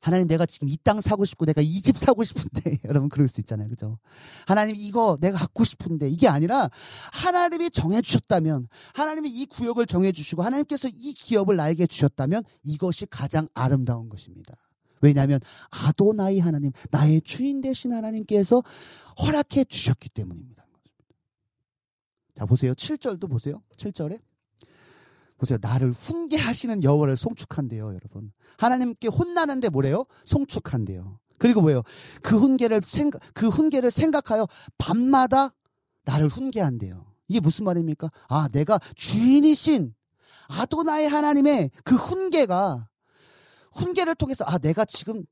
[0.00, 3.40] 하나님 내가 지금 이 땅 사고 싶고 내가 이 집 사고 싶은데 여러분 그럴 수
[3.40, 3.68] 있잖아요.
[3.68, 3.98] 그죠?
[4.46, 6.70] 하나님 이거 내가 갖고 싶은데 이게 아니라
[7.12, 13.46] 하나님이 정해 주셨다면 하나님이 이 구역을 정해 주시고 하나님께서 이 기업을 나에게 주셨다면 이것이 가장
[13.54, 14.54] 아름다운 것입니다.
[15.02, 15.40] 왜냐하면
[15.70, 18.62] 아도나이 하나님 나의 주인 되신 하나님께서
[19.22, 20.64] 허락해 주셨기 때문입니다.
[22.36, 22.74] 자 보세요.
[22.74, 23.62] 7절도 보세요.
[23.76, 24.18] 7절에
[25.40, 25.58] 보세요.
[25.60, 28.32] 나를 훈계하시는 여호와를 송축한대요, 여러분.
[28.58, 30.04] 하나님께 혼나는데 뭐래요?
[30.24, 31.18] 송축한대요.
[31.38, 31.82] 그리고 뭐예요?
[32.22, 34.46] 그 훈계를 생각 그 훈계를 생각하여
[34.76, 35.50] 밤마다
[36.04, 37.06] 나를 훈계한대요.
[37.28, 38.10] 이게 무슨 말입니까?
[38.28, 39.94] 아, 내가 주인이신
[40.48, 42.88] 아도나의 하나님의 그 훈계가
[43.72, 45.24] 훈계를 통해서 아, 내가 지금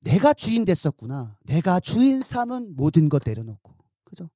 [0.00, 1.36] 내가 주인 됐었구나.
[1.44, 3.74] 내가 주인 삼은 모든 것 내려놓고.
[4.04, 4.30] 그죠?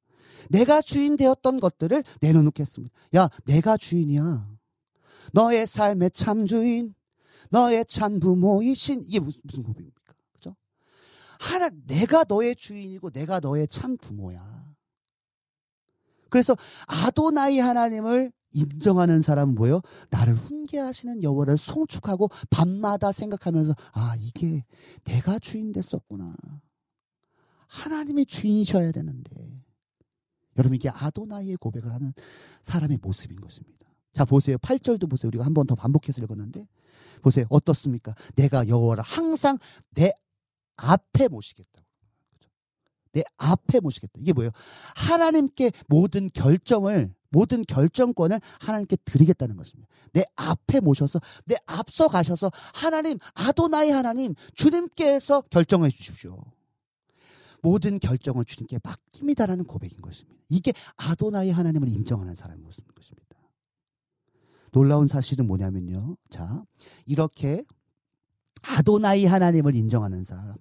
[0.50, 2.94] 내가 주인 되었던 것들을 내려놓겠습니다.
[3.16, 4.53] 야, 내가 주인이야.
[5.32, 6.94] 너의 삶의 참 주인,
[7.50, 10.14] 너의 참 부모이신 이게 무슨 무슨 고백입니까?
[10.32, 10.56] 그죠?
[11.40, 14.64] 하나 내가 너의 주인이고 내가 너의 참 부모야.
[16.30, 16.56] 그래서
[16.86, 19.82] 아도나이 하나님을 인정하는 사람은 뭐예요?
[20.10, 24.64] 나를 훈계하시는 여호와를 송축하고 밤마다 생각하면서 아 이게
[25.04, 26.34] 내가 주인 됐었구나.
[27.66, 29.60] 하나님이 주인이셔야 되는데
[30.56, 32.12] 여러분 이게 아도나이의 고백을 하는
[32.62, 33.83] 사람의 모습인 것입니다.
[34.14, 34.56] 자 보세요.
[34.58, 35.28] 8절도 보세요.
[35.28, 36.66] 우리가 한 번 더 반복해서 읽었는데
[37.22, 37.46] 보세요.
[37.48, 38.14] 어떻습니까?
[38.36, 39.58] 내가 여호와를 항상
[39.90, 40.12] 내
[40.76, 41.86] 앞에 모시겠다고.
[42.34, 42.50] 그죠?
[43.12, 44.14] 내 앞에 모시겠다.
[44.20, 44.50] 이게 뭐예요?
[44.96, 49.88] 하나님께 모든 결정을 모든 결정권을 하나님께 드리겠다는 것입니다.
[50.12, 56.40] 내 앞에 모셔서 내 앞서 가셔서 하나님 아도나이 하나님 주님께서 결정해 주십시오.
[57.62, 60.40] 모든 결정을 주님께 맡깁니다라는 고백인 것입니다.
[60.48, 63.23] 이게 아도나이 하나님을 인정하는 사람의 모습인 것입니다.
[64.74, 66.16] 놀라운 사실은 뭐냐면요.
[66.30, 66.64] 자,
[67.06, 67.64] 이렇게
[68.62, 70.56] 아도나이 하나님을 인정하는 사람.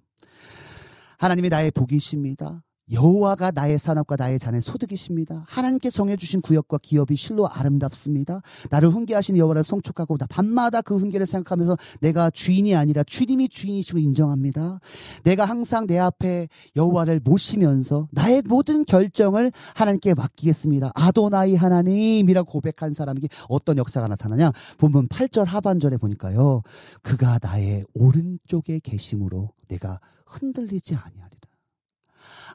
[1.18, 2.64] 하나님이 나의 복이십니다.
[2.92, 5.46] 여호와가 나의 산업과 나의 잔의 소득이십니다.
[5.48, 8.42] 하나님께 정해주신 구역과 기업이 실로 아름답습니다.
[8.70, 14.80] 나를 훈계하신 여호와를 송축하고 나 밤마다 그 훈계를 생각하면서 내가 주인이 아니라 주님이 주인이심을 인정합니다.
[15.24, 20.92] 내가 항상 내 앞에 여호와를 모시면서 나의 모든 결정을 하나님께 맡기겠습니다.
[20.94, 24.52] 아도나이 하나님이라고 고백한 사람에게 어떤 역사가 나타나냐?
[24.78, 26.62] 본문 8절 하반절에 보니까요.
[27.02, 31.43] 그가 나의 오른쪽에 계심으로 내가 흔들리지 아니하리라.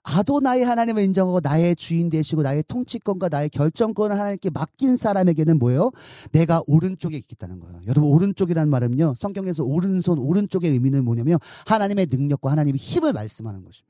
[0.03, 5.91] 아도나이 하나님을 인정하고 나의 주인 되시고 나의 통치권과 나의 결정권을 하나님께 맡긴 사람에게는 뭐예요?
[6.33, 7.81] 내가 오른쪽에 있겠다는 거예요.
[7.87, 9.15] 여러분 오른쪽이라는 말은요.
[9.17, 13.89] 성경에서 오른손 오른쪽의 의미는 뭐냐면 하나님의 능력과 하나님의 힘을 말씀하는 것입니다.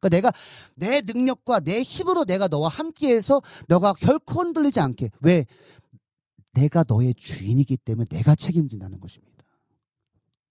[0.00, 0.32] 그러니까 내가
[0.74, 5.46] 내 능력과 내 힘으로 내가 너와 함께해서 너가 결코 흔들리지 않게 왜
[6.52, 9.36] 내가 너의 주인이기 때문에 내가 책임진다는 것입니다.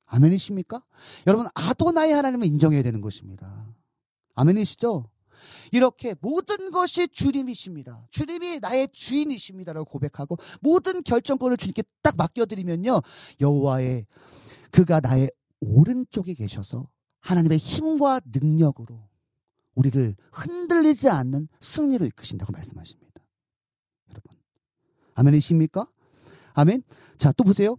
[0.06, 0.84] 아멘이십니까?
[1.26, 3.68] 여러분 아도나이 하나님을 인정해야 되는 것입니다.
[4.36, 5.10] 아멘이시죠?
[5.72, 8.08] 이렇게 모든 것이 주님이십니다.
[8.10, 13.02] 주님이 나의 주인이십니다라고 고백하고 모든 결정권을 주님께 딱 맡겨드리면요
[13.42, 14.06] 여호와의
[14.72, 15.30] 그가 나의
[15.60, 16.88] 오른쪽에 계셔서
[17.20, 19.10] 하나님의 힘과 능력으로
[19.76, 23.22] 우리를 흔들리지 않는 승리로 이끄신다고 말씀하십니다.
[24.10, 24.32] 여러분
[25.16, 25.88] 아멘이십니까?
[26.54, 26.84] 아멘.
[27.18, 27.76] 자 또 보세요.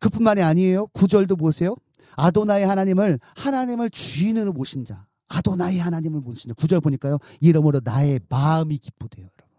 [0.00, 0.88] 그뿐만이 아니에요.
[0.88, 1.74] 구절도 보세요.
[2.16, 5.06] 아도나의 하나님을 하나님을 주인으로 모신 자.
[5.32, 6.54] 아도나의 하나님을 자.
[6.54, 7.18] 구절 보니까요.
[7.40, 9.56] 이러므로 나의 마음이 기쁘대요, 여러분.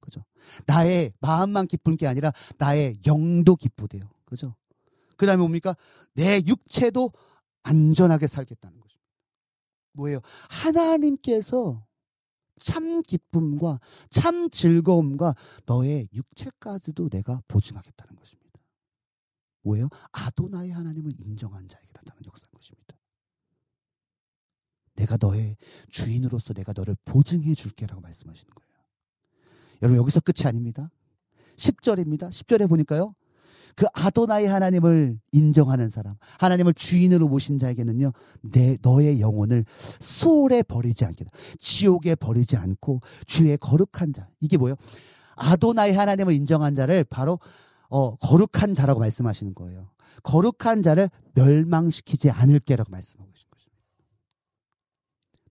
[0.00, 0.24] 그죠?
[0.66, 4.08] 나의 마음만 기쁜 게 아니라 나의 영도 기쁘대요.
[4.24, 4.54] 그죠?
[5.16, 5.74] 그 다음에 뭡니까?
[6.14, 7.12] 내 육체도
[7.62, 8.98] 안전하게 살겠다는 거죠.
[9.92, 10.20] 뭐예요?
[10.48, 11.86] 하나님께서
[12.58, 15.34] 참 기쁨과 참 즐거움과
[15.66, 18.60] 너의 육체까지도 내가 보증하겠다는 것입니다.
[19.62, 19.88] 뭐예요?
[20.12, 22.53] 아도나의 하나님을 인정한 자에게 나타나는 것입니다.
[24.96, 25.56] 내가 너의
[25.90, 28.64] 주인으로서 내가 너를 보증해 줄게라고 말씀하시는 거예요.
[29.82, 30.90] 여러분 여기서 끝이 아닙니다.
[31.56, 32.30] 10절입니다.
[32.30, 33.14] 10절에 보니까요.
[33.76, 38.12] 그 아도나의 하나님을 인정하는 사람, 하나님을 주인으로 모신 자에게는요,
[38.42, 39.64] 내, 너의 영혼을
[39.98, 41.24] 소홀에 버리지 않게,
[41.58, 44.28] 지옥에 버리지 않고 주의 거룩한 자.
[44.40, 44.76] 이게 뭐예요?
[45.36, 47.40] 아도나의 하나님을 인정한 자를 바로
[47.88, 49.90] 어, 거룩한 자라고 말씀하시는 거예요.
[50.22, 53.33] 거룩한 자를 멸망시키지 않을게라고 말씀하고.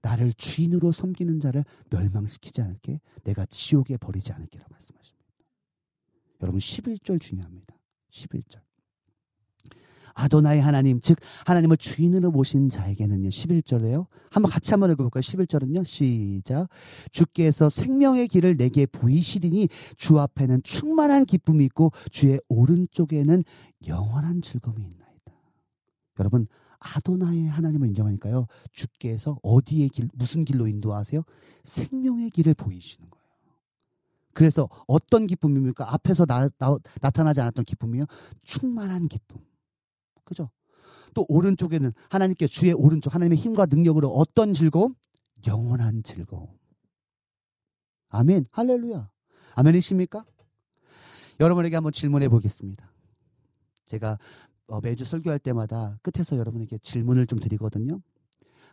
[0.03, 5.25] 나를 주인으로 섬기는 자를 멸망시키지 않을게, 내가 지옥에 버리지 않을게라고 말씀하십니다.
[6.41, 7.73] 여러분 11절 중요합니다.
[8.11, 8.61] 11절.
[10.15, 13.29] 아도나의 하나님, 즉 하나님을 주인으로 모신 자에게는요.
[13.29, 14.05] 11절에요.
[14.29, 15.21] 한번 같이 한번 읽어 볼까요?
[15.21, 15.85] 11절은요.
[15.85, 16.67] 시작.
[17.11, 23.43] 주께서 생명의 길을 내게 보이시리니 주 앞에는 충만한 기쁨이 있고 주의 오른쪽에는
[23.87, 25.31] 영원한 즐거움이 있나이다.
[26.19, 26.47] 여러분
[26.83, 28.47] 아도나의 하나님을 인정하니까요.
[28.71, 31.23] 주께서 어디의 길, 무슨 길로 인도하세요?
[31.63, 33.23] 생명의 길을 보이시는 거예요.
[34.33, 35.93] 그래서 어떤 기쁨입니까?
[35.93, 38.05] 앞에서 나, 나, 나 타나지 않았던 기쁨이요.
[38.43, 39.39] 충만한 기쁨.
[40.23, 40.49] 그죠?
[41.13, 44.95] 또 오른쪽에는 하나님께 주의 오른쪽 하나님의 힘과 능력으로 어떤 즐거움?
[45.47, 46.47] 영원한 즐거움.
[48.09, 48.45] 아멘.
[48.51, 49.09] 할렐루야.
[49.55, 50.25] 아멘이십니까?
[51.39, 52.91] 여러분에게 한번 질문해 보겠습니다.
[53.85, 54.17] 제가
[54.67, 58.01] 어, 매주 설교할 때마다 끝에서 여러분에게 질문을 좀 드리거든요.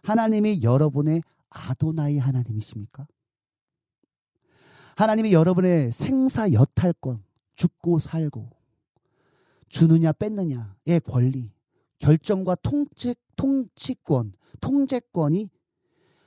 [0.03, 3.07] 하나님이 여러분의 아도나이 하나님이십니까?
[4.97, 7.23] 하나님이 여러분의 생사 여탈권,
[7.57, 8.51] 죽고 살고,
[9.69, 11.53] 주느냐 뺐느냐의 권리,
[11.99, 15.49] 결정과 통치, 통치권, 통제권이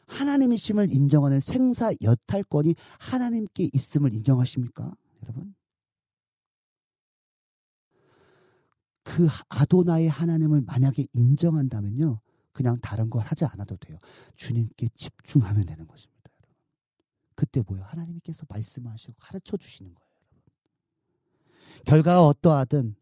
[0.08, 4.94] 하나님이심을 인정하는 생사 여탈권이 하나님께 있음을 인정하십니까?
[5.24, 5.56] 여러분?
[9.04, 12.20] 그 아도나의 하나님을 만약에 인정한다면요.
[12.52, 13.98] 그냥 다른 걸 하지 않아도 돼요.
[14.36, 16.32] 주님께 집중하면 되는 것입니다.
[16.32, 16.56] 여러분.
[17.36, 17.86] 그때 뭐예요?
[17.86, 20.14] 하나님께서 말씀하시고 가르쳐 주시는 거예요.
[20.32, 21.84] 여러분.
[21.86, 22.96] 결과가 어떠하든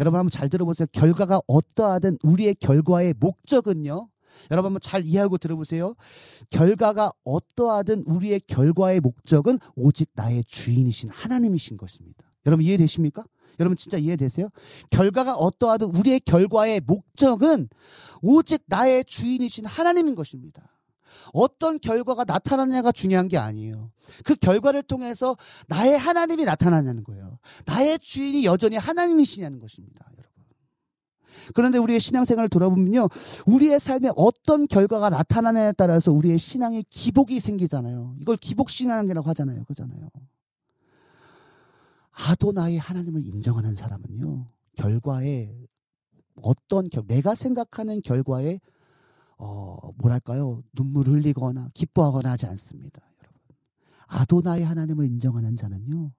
[0.00, 0.86] 여러분 한번 잘 들어보세요.
[0.92, 4.08] 결과가 어떠하든 우리의 결과의 목적은요.
[4.50, 5.94] 여러분 한번 잘 이해하고 들어보세요.
[6.50, 12.30] 결과가 어떠하든 우리의 결과의 목적은 오직 나의 주인이신 하나님이신 것입니다.
[12.46, 13.24] 여러분 이해되십니까?
[13.60, 14.48] 여러분 진짜 이해되세요?
[14.90, 17.68] 결과가 어떠하든 우리의 결과의 목적은
[18.22, 20.78] 오직 나의 주인이신 하나님인 것입니다.
[21.32, 23.90] 어떤 결과가 나타나냐가 중요한 게 아니에요.
[24.24, 27.38] 그 결과를 통해서 나의 하나님이 나타나냐는 거예요.
[27.66, 30.08] 나의 주인이 여전히 하나님이시냐는 것입니다.
[31.54, 33.08] 그런데 우리의 신앙생활을 돌아보면요.
[33.46, 38.16] 우리의 삶에 어떤 결과가 나타나냐에 따라서 우리의 신앙에 기복이 생기잖아요.
[38.20, 39.64] 이걸 기복신앙이라고 하잖아요.
[39.64, 40.08] 그잖아요.
[42.26, 44.50] 아도나의 하나님을 인정하는 사람은요.
[44.74, 45.54] 결과에
[46.36, 48.60] 어떤 결, 내가 생각하는 결과에
[49.36, 50.62] 어, 뭐랄까요?
[50.72, 53.00] 눈물 흘리거나 기뻐하거나 하지 않습니다.
[53.22, 53.40] 여러분.
[54.08, 56.12] 아도나의 하나님을 인정하는 자는요.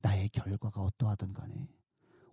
[0.00, 1.68] 나의 결과가 어떠하든 간에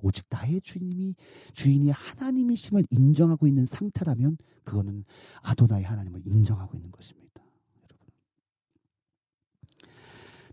[0.01, 1.15] 오직 나의 주님이
[1.53, 5.03] 주인이 하나님이심을 인정하고 있는 상태라면 그거는
[5.41, 7.41] 아도나의 하나님을 인정하고 있는 것입니다.
[7.83, 8.07] 여러분.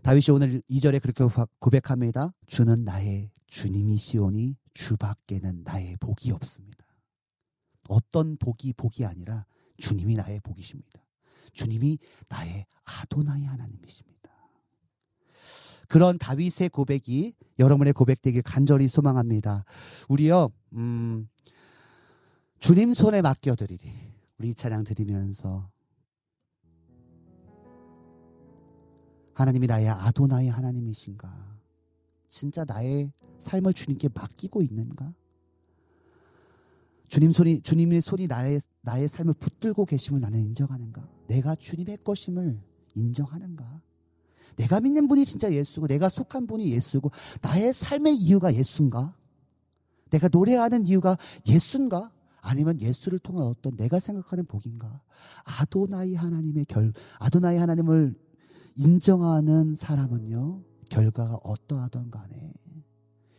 [0.03, 1.23] 다윗이 오늘 2절에 그렇게
[1.59, 2.33] 고백합니다.
[2.47, 6.85] 주는 나의 주님이시오니 주밖에는 나의 복이 없습니다.
[7.89, 9.45] 어떤 복이 복이 아니라
[9.77, 11.01] 주님이 나의 복이십니다.
[11.53, 11.97] 주님이
[12.29, 14.17] 나의 아도나이 하나님이십니다.
[15.87, 19.63] 그런 다윗의 고백이 여러분의 고백되길 간절히 소망합니다.
[20.09, 21.27] 우리요, 음,
[22.59, 23.89] 주님 손에 맡겨드리리.
[24.37, 25.69] 우리 찬양 드리면서
[29.37, 31.31] 하나님이 나의 아도나이 하나님이신가?
[32.27, 35.13] 진짜 나의 삶을 주님께 맡기고 있는가?
[37.07, 41.07] 주님 손이 주님의 손이 나의 나의 삶을 붙들고 계심을 나는 인정하는가?
[41.27, 42.59] 내가 주님의 것임을
[42.95, 43.83] 인정하는가?
[44.55, 47.11] 내가 믿는 분이 진짜 예수고 내가 속한 분이 예수고
[47.43, 49.15] 나의 삶의 이유가 예수인가?
[50.09, 51.15] 내가 노래하는 이유가
[51.47, 52.11] 예수인가?
[52.41, 54.99] 아니면 예수를 통한 어떤 내가 생각하는 복인가?
[55.43, 58.15] 아도나이 하나님의 결 아도나이 하나님을
[58.77, 62.53] 인정하는 사람은요 결과가 어떠하던 간에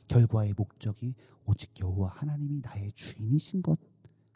[0.08, 3.78] 결과의 목적이 오직 여호와 하나님이 나의 주인이신 것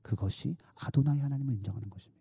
[0.01, 2.12] 그것이 아도나이 하나님을 인정하는 것입니다.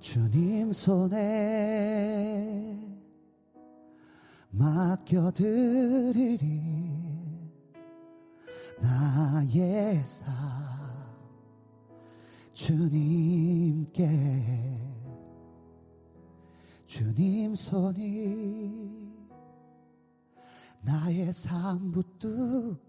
[0.00, 1.16] 주님 손에
[4.50, 5.66] 맡겨드리리
[8.80, 10.86] 나의 삶.
[12.52, 14.06] 주님께
[16.86, 19.14] 주님 손이
[20.80, 22.86] 나의 삶 붙드네.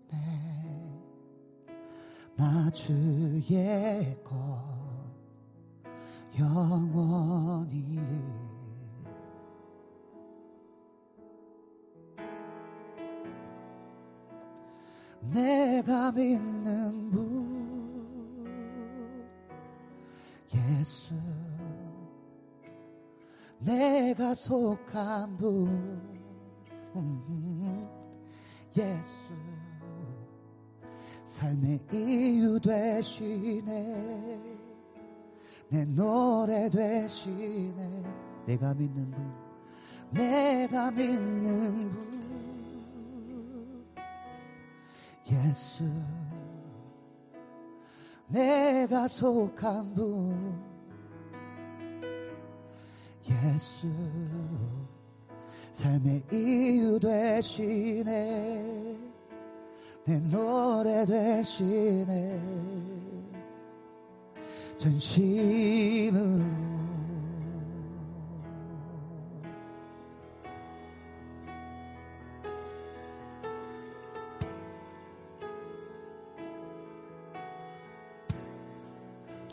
[2.38, 4.34] 나 주의 것
[6.40, 8.00] 영원히
[15.34, 17.58] 내가 믿는 분
[20.54, 21.14] 예수.
[23.60, 25.68] 내가 속한 분
[26.96, 27.88] 음,
[28.76, 29.38] 예수.
[31.26, 34.42] 삶의 이유 되시네.
[35.70, 38.04] 내 노래 되시네.
[38.46, 39.48] 내가 믿는 분
[40.12, 42.27] 내가 믿는 분
[45.30, 45.84] 예수
[48.28, 50.68] 내가 속한 분.
[53.30, 53.88] 예수
[55.74, 58.06] 삶의 이유 되시네
[60.06, 62.42] 내 노래 되시네
[64.78, 66.67] 전심으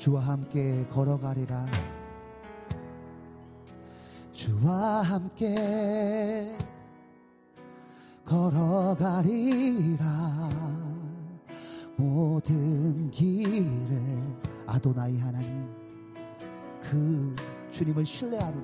[0.04, 1.66] 주와 함께 걸어가리라.
[4.32, 6.58] 주와 함께
[8.26, 10.04] 걸어가리라.
[11.96, 14.22] 모든 길을
[14.66, 15.74] 아도나이 하나님
[16.80, 17.34] 그
[17.70, 18.62] 주님을 신뢰함으로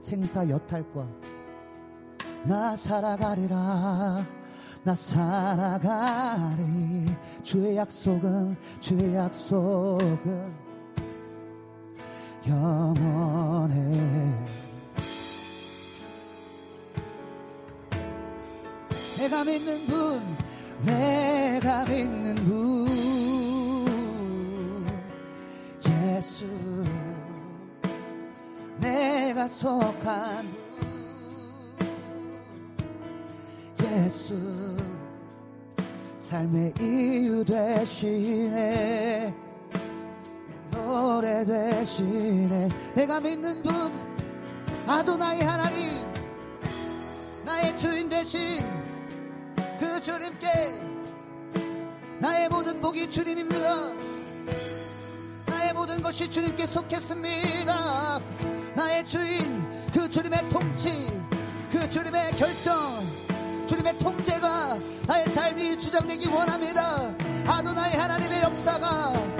[0.00, 1.06] 생사 여탈과
[2.46, 4.24] 나 살아가리라.
[4.84, 6.64] 나 살아가리.
[7.42, 10.67] 주의 약속은 주의 약속은
[12.48, 13.76] 영원해.
[19.18, 20.22] 내가 믿는 분
[20.84, 22.88] 내가 믿는 분.
[25.86, 26.46] 예수
[28.80, 30.68] 내가 속한 분.
[33.82, 34.34] 예수
[36.18, 39.34] 삶의 이유 되시네
[40.88, 42.68] 노래 되시네.
[42.94, 43.72] 내가 믿는 분
[44.86, 46.02] 아도나이 하나님
[47.44, 48.64] 나의 주인 되신
[49.78, 50.74] 그 주님께
[52.18, 53.92] 나의 모든 복이 주님입니다.
[55.46, 58.20] 나의 모든 것이 주님께 속했습니다.
[58.74, 61.06] 나의 주인 그 주님의 통치
[61.70, 63.04] 그 주님의 결정
[63.66, 67.14] 주님의 통제가 나의 삶이 주장되기 원합니다.
[67.46, 69.37] 아도나이 하나님의 역사가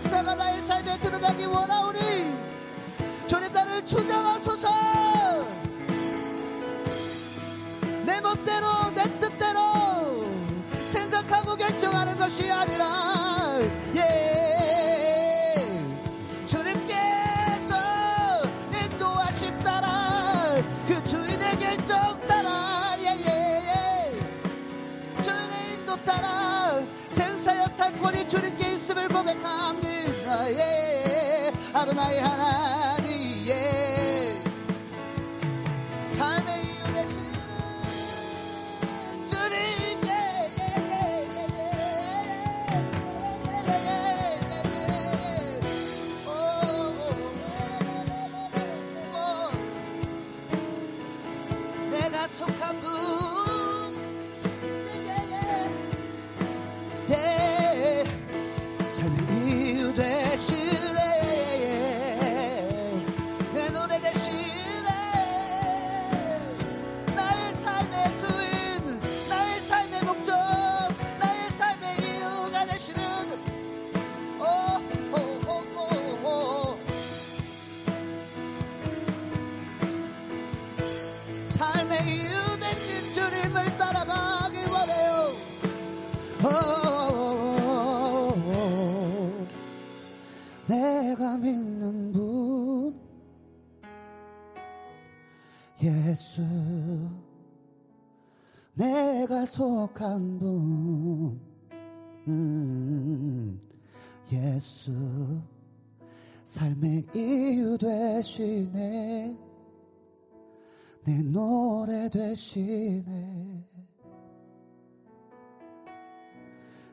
[0.00, 1.98] 역사가 나의 삶에 드러나기 원하오니
[3.26, 4.70] 주님 나를 주장하소서.
[8.06, 8.66] 내 멋대로
[31.96, 32.29] 예아
[96.10, 96.42] 예수
[98.74, 101.40] 내가 속한 분
[102.26, 103.60] 음,
[104.32, 104.92] 예수.
[106.44, 109.36] 삶의 이유 되시네.
[111.04, 113.64] 내 노래 되시네.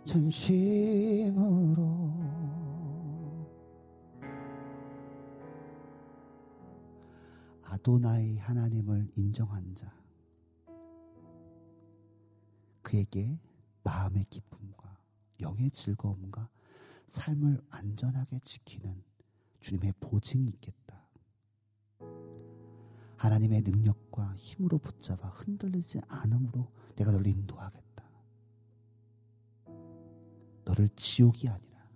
[0.05, 1.83] 진심으로
[7.87, 9.89] 아도나이 하나님을 인정한 자
[12.81, 13.39] 그에게
[13.81, 14.99] 마음의 기쁨과
[15.39, 16.49] 영의 즐거움과
[17.07, 19.01] 삶을 안전하게 지키는
[19.61, 21.07] 주님의 보증이 있겠다.
[23.15, 28.03] 하나님의 능력과 힘으로 붙잡아 흔들리지 않음으로 내가 너를 인도하겠다.
[30.65, 31.89] 너를 지옥이 아니라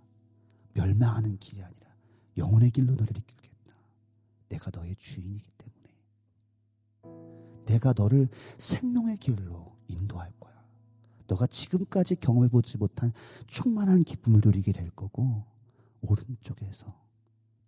[0.72, 1.94] 멸망하는 길이 아니라
[2.38, 3.74] 영혼의 길로 너를 이끌겠다.
[4.48, 5.71] 내가 너의 주인이기 때문에
[7.64, 8.28] 내가 너를
[8.58, 10.52] 생명의 길로 인도할 거야.
[11.26, 13.12] 너가 지금까지 경험해보지 못한
[13.46, 15.44] 충만한 기쁨을 누리게 될 거고
[16.02, 16.94] 오른쪽에서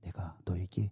[0.02, 0.90] 내가 너에게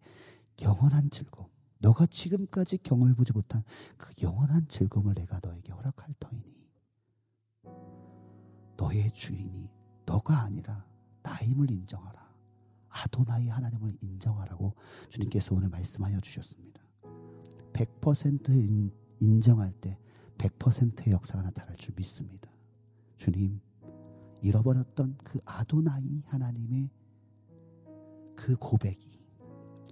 [0.63, 1.49] 영원한 즐거움
[1.79, 3.63] 너가 지금까지 경험해보지 못한
[3.99, 6.71] 그 영원한 즐거움을 내가 너에게 허락할 터이니
[8.77, 9.69] 너의 주인이
[10.07, 10.87] 너가 아니라
[11.23, 12.23] 나임을 인정하라
[12.89, 14.75] 아도나이 하나님을 인정하라고
[15.09, 16.72] 주님께서 오늘 말씀하여 주셨습니다
[17.73, 18.91] 100%
[19.21, 19.99] 인정할 때
[20.39, 22.51] 100%의 역사가 나타날 줄 믿습니다
[23.17, 23.61] 주님,
[24.41, 26.91] 잃어버렸던 그 아도나이 하나님의
[28.35, 29.21] 그 고백이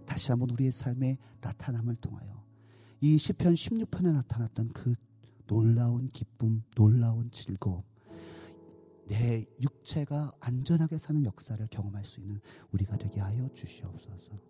[0.04, 2.42] 다시 한번 우리의 삶에 나타남을 통하여
[3.00, 4.94] 이 시편 16편에 나타났던 그
[5.46, 7.82] 놀라운 기쁨, 놀라운 즐거움,
[9.06, 12.40] 내 육체가 안전하게 사는 역사를 경험할 수 있는
[12.72, 14.49] 우리가 되게 하여 주시옵소서.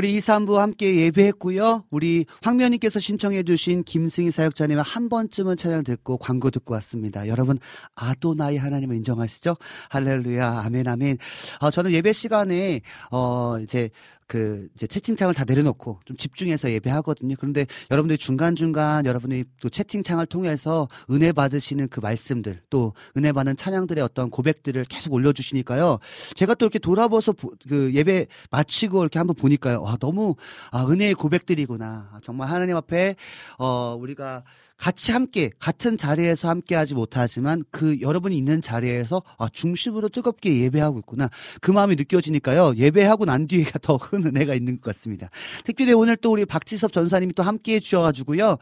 [0.00, 1.84] 우리 2, 3부 함께 예배했고요.
[1.90, 7.28] 우리 황면님께서 신청해주신 김승희 사역자님의 한 번쯤은 찬양 듣고 광고 듣고 왔습니다.
[7.28, 7.58] 여러분,
[7.96, 9.58] 아도나이 하나님을 인정하시죠?
[9.90, 11.18] 할렐루야, 아멘, 아멘.
[11.60, 13.90] 어, 저는 예배 시간에, 어, 이제,
[14.30, 17.34] 그, 이제 채팅창을 다 내려놓고 좀 집중해서 예배하거든요.
[17.36, 24.04] 그런데 여러분들이 중간중간 여러분이 또 채팅창을 통해서 은혜 받으시는 그 말씀들, 또 은혜 받는 찬양들의
[24.04, 25.98] 어떤 고백들을 계속 올려주시니까요.
[26.36, 29.82] 제가 또 이렇게 돌아봐서 보- 그 예배 마치고 이렇게 한번 보니까요.
[29.82, 30.36] 와, 너무,
[30.70, 32.10] 아, 은혜의 고백들이구나.
[32.12, 33.16] 아, 정말 하나님 앞에,
[33.58, 34.44] 어, 우리가
[34.80, 41.00] 같이 함께, 같은 자리에서 함께 하지 못하지만 그 여러분이 있는 자리에서 아, 중심으로 뜨겁게 예배하고
[41.00, 41.28] 있구나.
[41.60, 42.74] 그 마음이 느껴지니까요.
[42.76, 45.28] 예배하고 난 뒤에가 더 큰 은혜가 있는 것 같습니다.
[45.64, 48.56] 특별히 오늘 또 우리 박지섭 전사님이 또 함께 해 주셔 가지고요.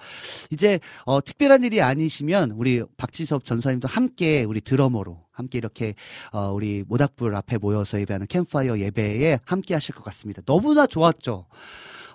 [0.51, 5.95] 이제, 어, 특별한 일이 아니시면 우리 박지섭 전사님도 함께 우리 드러머로 함께 이렇게
[6.33, 10.43] 어, 우리 모닥불 앞에 모여서 예배하는 캠파이어 예배에 함께 하실 것 같습니다.
[10.45, 11.47] 너무나 좋았죠.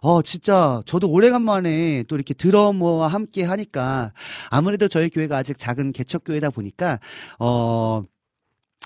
[0.03, 4.11] 어, 진짜, 저도 오래간만에 또 이렇게 드러머와 함께 하니까,
[4.49, 6.99] 아무래도 저희 교회가 아직 작은 개척교회다 보니까,
[7.39, 8.03] 어,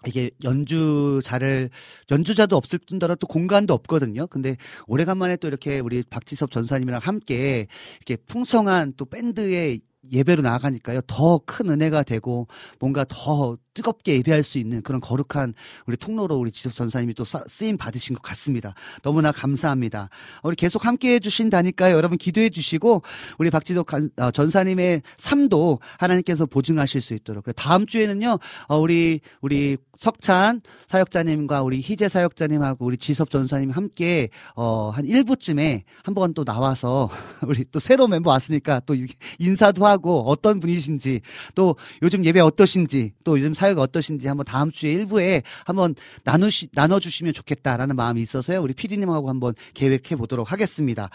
[0.08, 1.70] 이게 연주자를
[2.12, 4.28] 연주자도 없을 뿐더러 또 공간도 없거든요.
[4.28, 4.56] 근데
[4.88, 7.68] 오래간만에 또 이렇게 우리 박지섭 전사님이랑 함께
[7.98, 9.82] 이렇게 풍성한 또 밴드의
[10.12, 11.02] 예배로 나아가니까요.
[11.08, 12.48] 더 큰 은혜가 되고
[12.80, 15.54] 뭔가 더 뜨겁게 예배할 수 있는 그런 거룩한
[15.86, 18.74] 우리 통로로 우리 지섭 전사님이 또 사- 쓰임 받으신 것 같습니다.
[19.04, 20.10] 너무나 감사합니다.
[20.42, 21.96] 우리 계속 함께 해주신다니까요.
[21.96, 23.04] 여러분 기도해 주시고
[23.38, 27.46] 우리 박지도 간- 어, 전사님의 삶도 하나님께서 보증하실 수 있도록.
[27.56, 28.40] 다음 주에는요.
[28.68, 35.84] 어, 우리 우리 석찬 사역자님과 우리 희재 사역자님하고 우리 지섭 전사님 함께 어, 한 1부쯤에
[36.04, 37.10] 한번 또 나와서
[37.46, 38.96] 우리 또 새로운 멤버 왔으니까 또
[39.40, 41.22] 인사도 하고 어떤 분이신지
[41.56, 47.34] 또 요즘 예배 어떠신지 또 요즘 사역 어떠신지 한번 다음 주에 일부에 한번 나누시 나눠주시면
[47.34, 48.62] 좋겠다라는 마음이 있어서요.
[48.62, 51.10] 우리 피디님하고 한번 계획해 보도록 하겠습니다.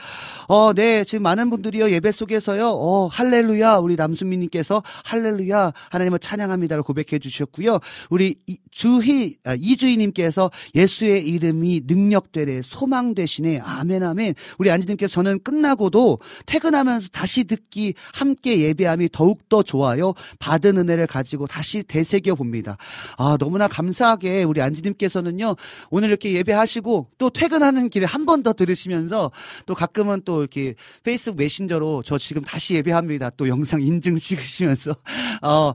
[0.49, 1.05] 어, 네.
[1.05, 1.91] 지금 많은 분들이요.
[1.91, 2.69] 예배 속에서요.
[2.69, 3.77] 어, 할렐루야.
[3.77, 5.73] 우리 남순미님께서 할렐루야.
[5.91, 7.79] 하나님을 찬양합니다를 고백해 주셨고요.
[8.11, 13.61] 우리 이- 주희, 아, 이주희님께서 예수의 이름이 능력되네, 소망되시네.
[13.61, 14.35] 아멘, 아멘.
[14.59, 20.15] 우리 안지님께서 저는 끝나고도 퇴근하면서 다시 듣기, 함께 예배함이 더욱더 좋아요.
[20.39, 22.77] 받은 은혜를 가지고 다시 되새겨 봅니다.
[23.19, 25.55] 아, 너무나 감사하게 우리 안지님께서는요,
[25.91, 29.31] 오늘 이렇게 예배하시고 또 퇴근하는 길에 한 번 더 들으시면서
[29.67, 30.75] 또 가끔은 또 이렇게
[31.05, 33.31] 페이스북 메신저로 저 지금 다시 예배합니다.
[33.37, 34.93] 또 영상 인증 찍으시면서
[35.43, 35.73] 어,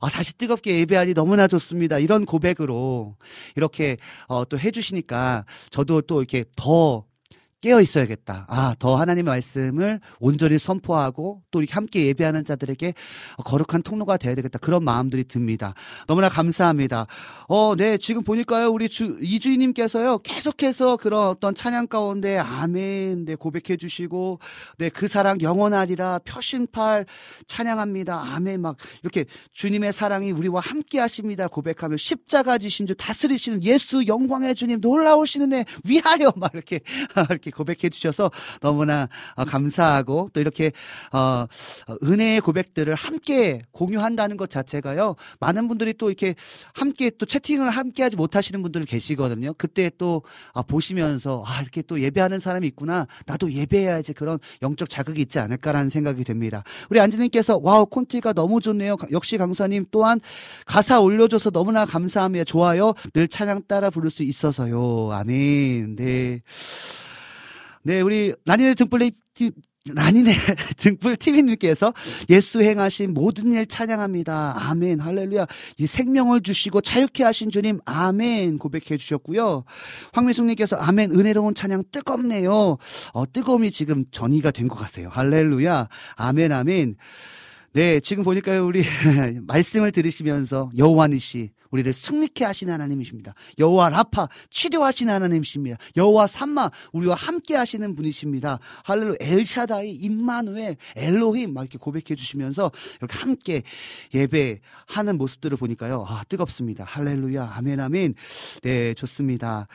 [0.00, 1.98] 아, 다시 뜨겁게 예배하니 너무나 좋습니다.
[1.98, 3.16] 이런 고백으로
[3.56, 3.96] 이렇게
[4.28, 7.04] 어, 또 해주시니까 저도 또 이렇게 더
[7.60, 8.46] 깨어 있어야겠다.
[8.48, 12.94] 아, 더 하나님의 말씀을 온전히 선포하고 또 이렇게 함께 예배하는 자들에게
[13.44, 14.58] 거룩한 통로가 되어야 되겠다.
[14.58, 15.74] 그런 마음들이 듭니다.
[16.06, 17.06] 너무나 감사합니다.
[17.48, 23.76] 어, 네, 지금 보니까요, 우리 주, 이주인님께서요, 계속해서 그런 어떤 찬양 가운데 아멘, 네, 고백해
[23.76, 24.38] 주시고,
[24.78, 27.04] 네, 그 사랑 영원하리라, 표심팔
[27.46, 28.34] 찬양합니다.
[28.34, 31.48] 아멘, 막, 이렇게 주님의 사랑이 우리와 함께 하십니다.
[31.48, 36.80] 고백하며 십자가 지신 주 다스리시는 예수 영광의 주님 놀라우시는 애 위하여, 막 이렇게,
[37.28, 40.72] 이렇게 고백해 주셔서 너무나 어, 감사하고 또 이렇게,
[41.12, 41.46] 어, 어,
[42.02, 46.34] 은혜의 고백들을 함께 공유한다는 것 자체가요, 많은 분들이 또 이렇게
[46.74, 49.52] 함께 또 채팅을 함께 하지 못하시는 분들 계시거든요.
[49.54, 50.22] 그때 또
[50.54, 53.06] 아, 보시면서 아, 이렇게 또 예배하는 사람이 있구나.
[53.26, 56.62] 나도 예배해야지 그런 영적 자극이 있지 않을까라는 생각이 듭니다.
[56.90, 58.96] 우리 안지님께서 와우 콘티가 너무 좋네요.
[58.96, 60.20] 가- 역시 강사님 또한
[60.66, 62.44] 가사 올려줘서 너무나 감사합니다.
[62.44, 62.94] 좋아요.
[63.12, 65.10] 늘 찬양 따라 부를 수 있어서요.
[65.12, 65.96] 아멘.
[65.96, 66.40] 네.
[67.82, 69.52] 네, 우리 라니네 등불 팀
[69.92, 70.30] 라니네
[70.76, 71.94] 등불 TV님께서
[72.28, 74.54] 예수 행하신 모든 일 찬양합니다.
[74.68, 75.00] 아멘.
[75.00, 75.46] 할렐루야.
[75.78, 78.58] 이 생명을 주시고 자유케 하신 주님, 아멘.
[78.58, 79.64] 고백해 주셨고요.
[80.12, 81.12] 황미숙님께서 아멘.
[81.12, 82.76] 은혜로운 찬양 뜨겁네요.
[83.14, 85.08] 어, 뜨거움이 지금 전이가 된 것 같아요.
[85.10, 85.88] 할렐루야.
[86.16, 86.96] 아멘, 아멘.
[87.72, 88.84] 네, 지금 보니까요, 우리
[89.46, 93.34] 말씀을 들으시면서 여호와니시 우리를 승리케 하시는 하나님이십니다.
[93.58, 95.78] 여호와 라파 치료하시는 하나님이십니다.
[95.96, 98.58] 여호와 삼마 우리와 함께 하시는 분이십니다.
[98.84, 103.62] 할렐루 엘샤다이 임마누엘 엘로힘 막 이렇게 고백해 주시면서 이렇게 함께
[104.14, 106.04] 예배하는 모습들을 보니까요.
[106.08, 106.84] 아, 뜨겁습니다.
[106.84, 107.52] 할렐루야.
[107.56, 108.14] 아멘 아멘.
[108.62, 109.66] 네, 좋습니다.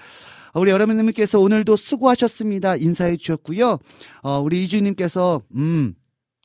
[0.53, 2.77] 우리 여러분들께서 오늘도 수고하셨습니다.
[2.77, 3.77] 인사해 주셨고요.
[4.21, 5.95] 어, 우리 이주님께서 음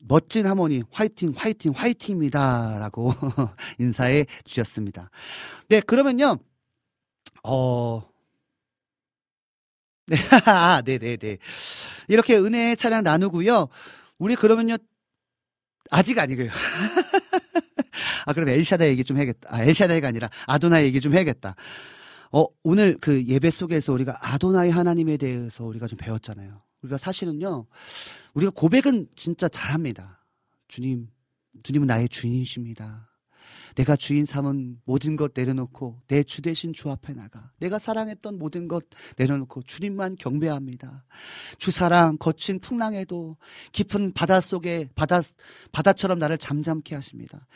[0.07, 3.13] 멋진 하모니 화이팅 화이팅 화이팅입니다라고
[3.79, 5.09] 인사해 주셨습니다.
[5.69, 6.37] 네 그러면요
[7.43, 8.11] 어
[10.07, 11.37] 네, 아, 네, 네, 네.
[12.09, 13.69] 이렇게 은혜 찬양 나누고요.
[14.17, 14.75] 우리 그러면요
[15.89, 16.49] 아직 아니고요.
[18.25, 19.49] 아 그럼 엘샤다 얘기 좀 해야겠다.
[19.51, 21.55] 아 엘샤다이가 아니라 아도나이 얘기 좀 해야겠다.
[22.31, 26.61] 어 오늘 그 예배 속에서 우리가 아도나이 하나님에 대해서 우리가 좀 배웠잖아요.
[26.81, 27.67] 우리가 사실은요
[28.33, 30.23] 우리가 고백은 진짜 잘합니다.
[30.67, 31.09] 주님,
[31.63, 33.09] 주님은 나의 주인이십니다.
[33.75, 37.51] 내가 주인 삼은 모든 것 내려놓고 내 주 대신 주 앞에 나가.
[37.59, 38.85] 내가 사랑했던 모든 것
[39.17, 41.05] 내려놓고 주님만 경배합니다.
[41.57, 43.37] 주 사랑 거친 풍랑에도
[43.71, 45.21] 깊은 바다 속에 바다
[45.71, 47.47] 바다처럼 나를 잠잠케 하십니다.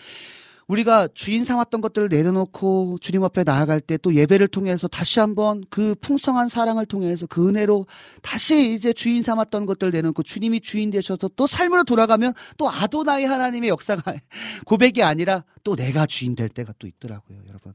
[0.68, 5.96] 우리가 주인 삼았던 것들을 내려놓고 주님 앞에 나아갈 때 또 예배를 통해서 다시 한번 그
[5.96, 7.88] 풍성한 사랑을 통해서 그 은혜로
[8.22, 13.70] 다시 이제 주인 삼았던 것들 내놓고 주님이 주인 되셔서 또 삶으로 돌아가면 또 아도나이 하나님의
[13.70, 14.14] 역사가
[14.66, 17.74] 고백이 아니라 또 내가 주인 될 때가 또 있더라고요, 여러분.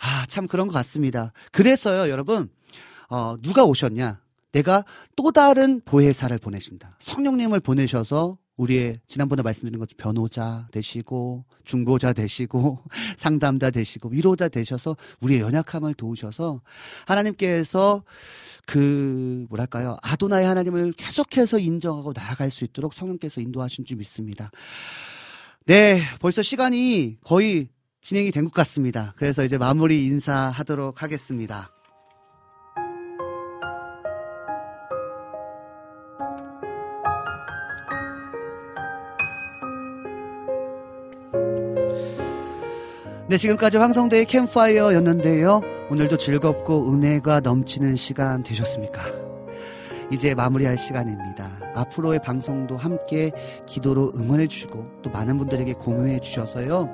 [0.00, 1.32] 아, 참 그런 것 같습니다.
[1.52, 2.50] 그래서요, 여러분,
[3.08, 4.20] 어, 누가 오셨냐?
[4.52, 4.84] 내가
[5.16, 6.98] 또 다른 보혜사를 보내신다.
[7.00, 12.80] 성령님을 보내셔서 우리의 지난번에 말씀드린 것처럼 변호자 되시고 중보자 되시고
[13.16, 16.60] 상담자 되시고 위로자 되셔서 우리의 연약함을 도우셔서
[17.06, 18.04] 하나님께서
[18.66, 24.50] 그 뭐랄까요 아도나의 하나님을 계속해서 인정하고 나아갈 수 있도록 성령께서 인도하신 줄 믿습니다.
[25.66, 27.68] 네, 벌써 시간이 거의
[28.00, 29.14] 진행이 된 것 같습니다.
[29.16, 31.70] 그래서 이제 마무리 인사하도록 하겠습니다.
[43.32, 45.62] 네, 지금까지 황성대의 캠파이어였는데요.
[45.88, 49.00] 오늘도 즐겁고 은혜가 넘치는 시간 되셨습니까?
[50.12, 51.50] 이제 마무리할 시간입니다.
[51.72, 53.32] 앞으로의 방송도 함께
[53.64, 56.92] 기도로 응원해 주시고 또 많은 분들에게 공유해 주셔서요.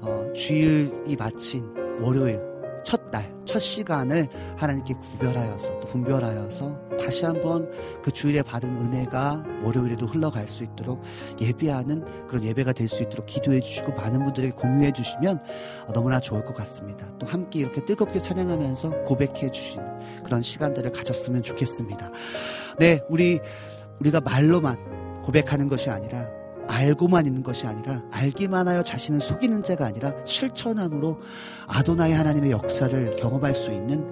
[0.00, 1.70] 어, 주일이 마친
[2.00, 2.40] 월요일
[2.82, 7.70] 첫 날, 첫 시간을 하나님께 구별하여서 또 분별하여서 다시 한번
[8.02, 11.02] 그 주일에 받은 은혜가 월요일에도 흘러갈 수 있도록
[11.40, 15.42] 예배하는 그런 예배가 될 수 있도록 기도해 주시고 많은 분들에게 공유해 주시면
[15.86, 17.06] 어, 너무나 좋을 것 같습니다.
[17.18, 22.10] 또 함께 이렇게 뜨겁게 찬양하면서 고백해 주시는 그런 시간들을 가졌으면 좋겠습니다.
[22.78, 23.40] 네, 우리
[24.00, 26.28] 우리가 말로만 고백하는 것이 아니라
[26.68, 31.20] 알고만 있는 것이 아니라 알기만 하여 자신을 속이는 자가 아니라 실천함으로
[31.68, 34.04] 아도나이 하나님의 역사를 경험할 수 있는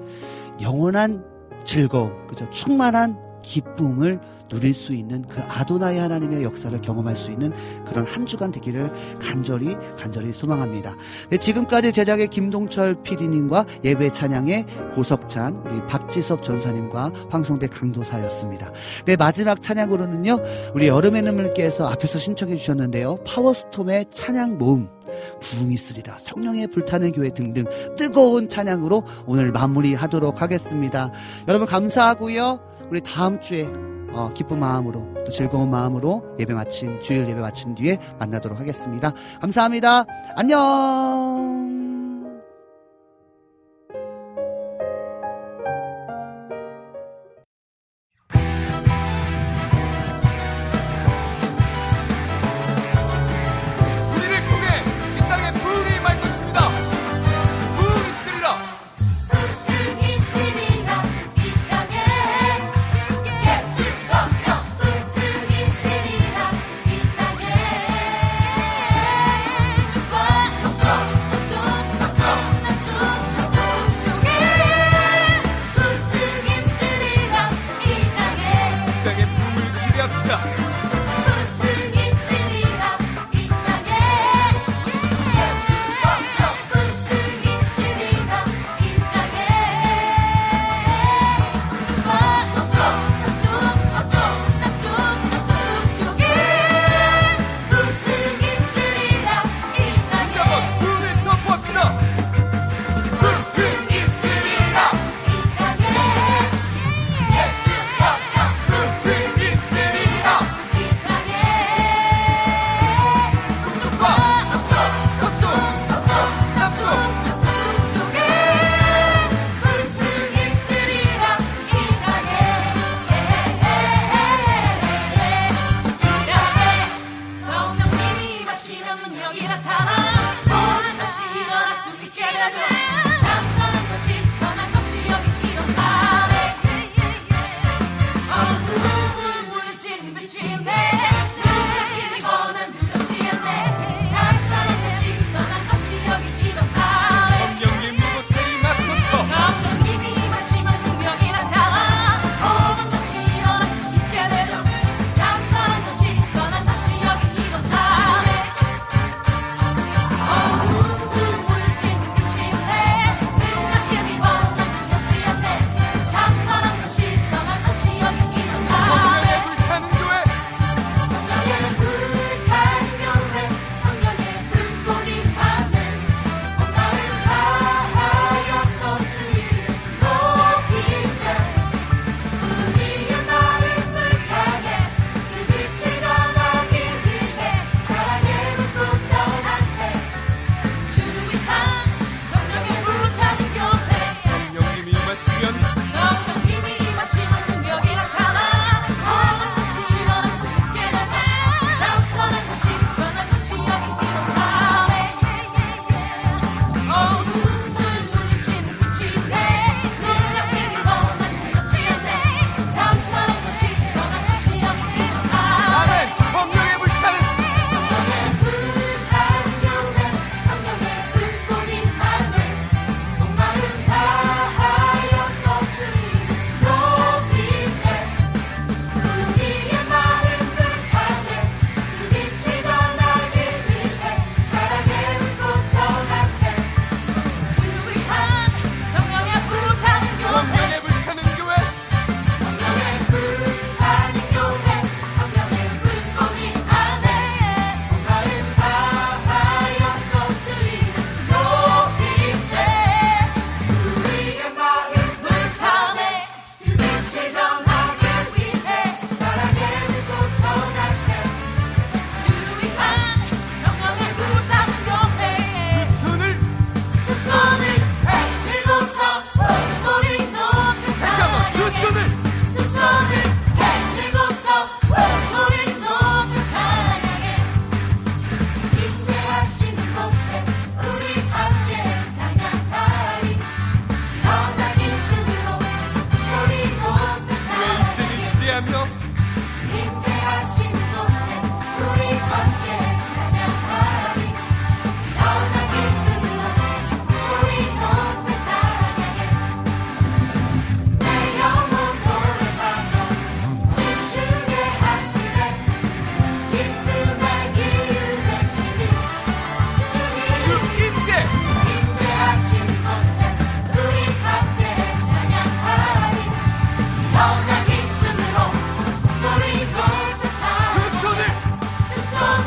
[0.62, 1.24] 영원한
[1.64, 2.48] 즐거움, 그죠?
[2.50, 7.52] 충만한 기쁨을 누릴 수 있는 그 아도나이 하나님의 역사를 경험할 수 있는
[7.86, 10.94] 그런 한 주간 되기를 간절히 간절히 소망합니다.
[11.30, 18.70] 네, 지금까지 제작의 김동철 PD님과 예배 찬양의 고석찬, 우리 박지섭 전사님과 황성대 강도사였습니다.
[19.06, 20.38] 네, 마지막 찬양으로는요,
[20.74, 23.18] 우리 여름의 눈물께서 앞에서 신청해 주셨는데요.
[23.24, 24.88] 파워스톰의 찬양 모음.
[25.40, 27.64] 부흥이 있으리라 성령의 불타는 교회 등등
[27.96, 31.10] 뜨거운 찬양으로 오늘 마무리하도록 하겠습니다.
[31.48, 32.60] 여러분 감사하고요.
[32.90, 33.68] 우리 다음 주에
[34.12, 39.12] 어, 기쁜 마음으로 또 즐거운 마음으로 예배 마친 주일 예배 마친 뒤에 만나도록 하겠습니다.
[39.40, 40.04] 감사합니다.
[40.36, 41.63] 안녕.